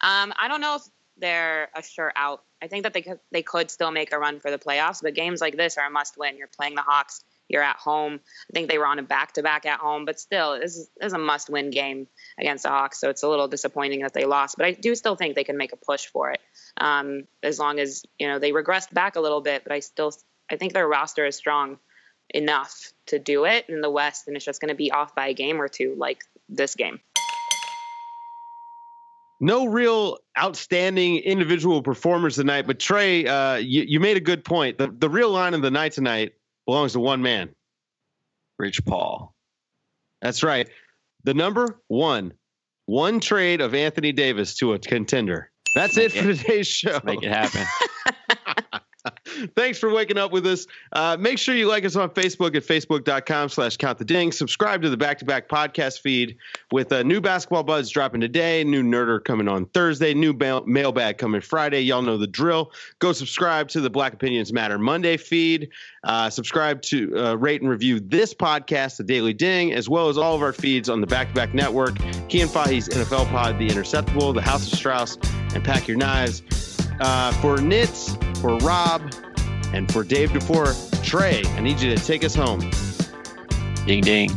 Um, 0.02 0.34
I 0.40 0.48
don't 0.48 0.62
know 0.62 0.76
if 0.76 0.84
they're 1.18 1.70
a 1.76 1.84
sure 1.84 2.12
out. 2.16 2.44
I 2.62 2.68
think 2.68 2.84
that 2.84 2.94
they 2.94 3.02
could 3.02 3.20
they 3.32 3.44
could 3.44 3.70
still 3.70 3.92
make 3.92 4.12
a 4.12 4.20
run 4.20 4.40
for 4.40 4.52
the 4.52 4.58
playoffs, 4.58 5.02
but 5.02 5.14
games 5.14 5.42
like 5.42 5.58
this 5.58 5.78
are 5.78 5.86
a 5.86 5.90
must 5.90 6.18
win. 6.18 6.38
You're 6.38 6.48
playing 6.48 6.76
the 6.76 6.82
Hawks. 6.82 7.24
You're 7.50 7.64
at 7.64 7.78
home. 7.78 8.20
I 8.50 8.54
think 8.54 8.70
they 8.70 8.78
were 8.78 8.86
on 8.86 9.00
a 9.00 9.04
back 9.04 9.34
to 9.34 9.44
back 9.44 9.66
at 9.66 9.80
home, 9.80 10.06
but 10.06 10.20
still, 10.20 10.60
this 10.60 10.76
is, 10.76 10.90
this 10.98 11.08
is 11.08 11.14
a 11.14 11.18
must 11.18 11.50
win 11.50 11.70
game 11.70 12.08
against 12.38 12.64
the 12.64 12.70
Hawks. 12.70 13.00
So 13.00 13.10
it's 13.10 13.24
a 13.24 13.30
little 13.30 13.48
disappointing 13.48 14.02
that 14.02 14.14
they 14.14 14.26
lost, 14.26 14.58
but 14.58 14.66
I 14.66 14.72
do 14.72 14.96
still 14.96 15.16
think 15.16 15.36
they 15.36 15.46
can 15.46 15.58
make 15.58 15.72
a 15.72 15.78
push 15.78 16.08
for 16.08 16.32
it. 16.32 16.42
Um, 16.78 17.24
as 17.42 17.58
long 17.58 17.80
as 17.80 18.04
you 18.20 18.28
know 18.28 18.40
they 18.40 18.52
regressed 18.52 18.94
back 18.94 19.16
a 19.16 19.22
little 19.22 19.42
bit, 19.42 19.64
but 19.64 19.72
I 19.72 19.80
still 19.80 20.14
I 20.52 20.58
think 20.58 20.74
their 20.74 20.88
roster 20.88 21.26
is 21.26 21.36
strong 21.36 21.80
enough 22.30 22.94
to 23.08 23.20
do 23.20 23.46
it 23.46 23.66
in 23.70 23.82
the 23.82 23.90
West, 23.90 24.28
and 24.28 24.36
it's 24.36 24.46
just 24.46 24.62
going 24.62 24.70
to 24.70 24.76
be 24.76 24.92
off 24.92 25.16
by 25.16 25.28
a 25.28 25.34
game 25.34 25.62
or 25.62 25.68
two, 25.68 25.96
like 25.98 26.24
this 26.50 26.76
game 26.76 27.00
no 29.40 29.68
real 29.68 30.18
outstanding 30.38 31.18
individual 31.18 31.82
performers 31.82 32.36
tonight, 32.36 32.66
but 32.66 32.80
Tray, 32.80 33.28
uh, 33.28 33.56
you, 33.56 33.84
you 33.84 34.00
made 34.00 34.18
a 34.18 34.22
good 34.22 34.44
point. 34.44 34.78
The, 34.78 34.88
the 34.88 35.10
real 35.10 35.30
line 35.30 35.54
of 35.54 35.62
the 35.62 35.72
night 35.72 35.92
tonight 35.94 36.34
belongs 36.66 36.94
to 36.94 37.00
one 37.00 37.22
man 37.22 37.50
Rich 38.58 38.86
Paul. 38.86 39.36
That's 40.22 40.44
right. 40.44 40.68
The 41.24 41.36
number 41.36 41.80
one, 41.88 42.34
one 42.86 43.20
trade 43.20 43.62
of 43.62 43.76
Anthony 43.76 44.12
Davis 44.12 44.56
to 44.56 44.74
a 44.74 44.80
contender. 44.80 45.52
That's 45.76 45.98
it 45.98 46.12
for 46.12 46.24
today's 46.24 46.66
show. 46.66 47.00
Make 47.04 47.22
it 47.22 47.32
happen. 47.32 47.64
Thanks 49.56 49.80
for 49.80 49.92
waking 49.92 50.18
up 50.18 50.32
with 50.32 50.46
us. 50.46 50.68
Uh, 50.92 51.18
make 51.20 51.38
sure 51.38 51.56
you 51.56 51.68
like 51.68 51.86
us 51.86 51.96
on 51.96 52.10
Facebook 52.10 52.56
at 52.56 52.64
facebook.com 52.64 53.50
slash 53.50 53.78
count 53.78 53.98
the 53.98 54.06
ding. 54.06 54.32
Subscribe 54.32 54.82
to 54.82 54.90
the 54.90 54.98
back 54.98 55.20
to 55.20 55.26
back 55.26 55.48
podcast 55.48 56.02
feed 56.02 56.38
with 56.72 56.92
uh, 56.92 57.04
new 57.04 57.22
basketball 57.22 57.64
buds 57.64 57.90
dropping 57.90 58.22
today, 58.22 58.64
new 58.64 58.84
nerder 58.84 59.24
coming 59.24 59.48
on 59.48 59.66
Thursday, 59.68 60.14
new 60.14 60.34
mail- 60.34 60.66
mailbag 60.66 61.18
coming 61.18 61.42
Friday. 61.42 61.82
Y'all 61.82 62.02
know 62.02 62.18
the 62.18 62.28
drill. 62.28 62.72
Go 63.00 63.14
subscribe 63.14 63.68
to 63.70 63.82
the 63.82 63.90
Black 63.90 64.14
Opinions 64.14 64.52
Matter 64.54 64.78
Monday 64.78 65.18
feed. 65.18 65.70
Uh, 66.04 66.30
subscribe 66.30 66.82
to 66.84 67.18
uh, 67.18 67.36
rate 67.36 67.62
and 67.62 67.70
review 67.70 68.00
this 68.00 68.34
podcast, 68.34 68.98
The 68.98 69.04
Daily 69.04 69.34
Ding, 69.34 69.74
as 69.74 69.90
well 69.90 70.10
as 70.10 70.18
all 70.18 70.36
of 70.36 70.42
our 70.42 70.54
feeds 70.54 70.90
on 70.90 71.02
the 71.02 71.08
back 71.08 71.30
to 71.30 71.34
back 71.34 71.54
network. 71.54 71.96
Kian 72.30 72.48
Fahi's 72.48 72.88
NFL 72.90 73.30
Pod, 73.30 73.60
The 73.60 73.68
Interceptable, 73.68 74.34
The 74.34 74.42
House 74.42 74.72
of 74.72 74.78
Strauss, 74.78 75.18
and 75.54 75.64
Pack 75.64 75.88
Your 75.88 75.98
Knives. 75.98 76.44
Uh, 77.00 77.32
for 77.34 77.58
Nitz, 77.58 78.16
for 78.38 78.58
Rob, 78.66 79.14
and 79.74 79.92
for 79.92 80.04
Dave 80.04 80.32
DuFour, 80.32 81.04
Tray, 81.04 81.44
I 81.56 81.62
need 81.62 81.80
you 81.80 81.96
to 81.96 82.04
take 82.04 82.24
us 82.24 82.36
home. 82.36 82.60
Ding 83.86 84.02
ding. 84.02 84.30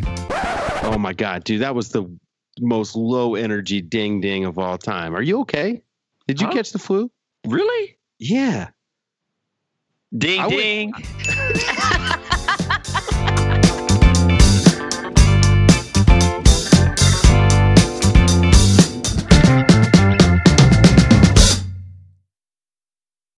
Oh 0.83 0.97
my 0.99 1.13
God, 1.13 1.45
dude, 1.45 1.63
that 1.63 1.75
was 1.75 1.89
the 1.91 2.05
most 2.61 2.97
low 2.97 3.35
energy 3.35 3.81
ding 3.81 4.21
ding 4.21 4.45
of 4.45 4.59
all 4.59 4.79
time. 4.79 5.15
Are 5.15 5.23
you 5.23 5.41
okay? 5.41 5.83
Did 6.27 6.41
you 6.41 6.47
huh? 6.47 6.53
catch 6.53 6.73
the 6.73 6.79
flu? 6.79 7.11
Really? 7.47 7.99
Yeah. 8.19 8.71
Ding 10.17 10.41
I 10.41 10.49
ding. 10.49 10.93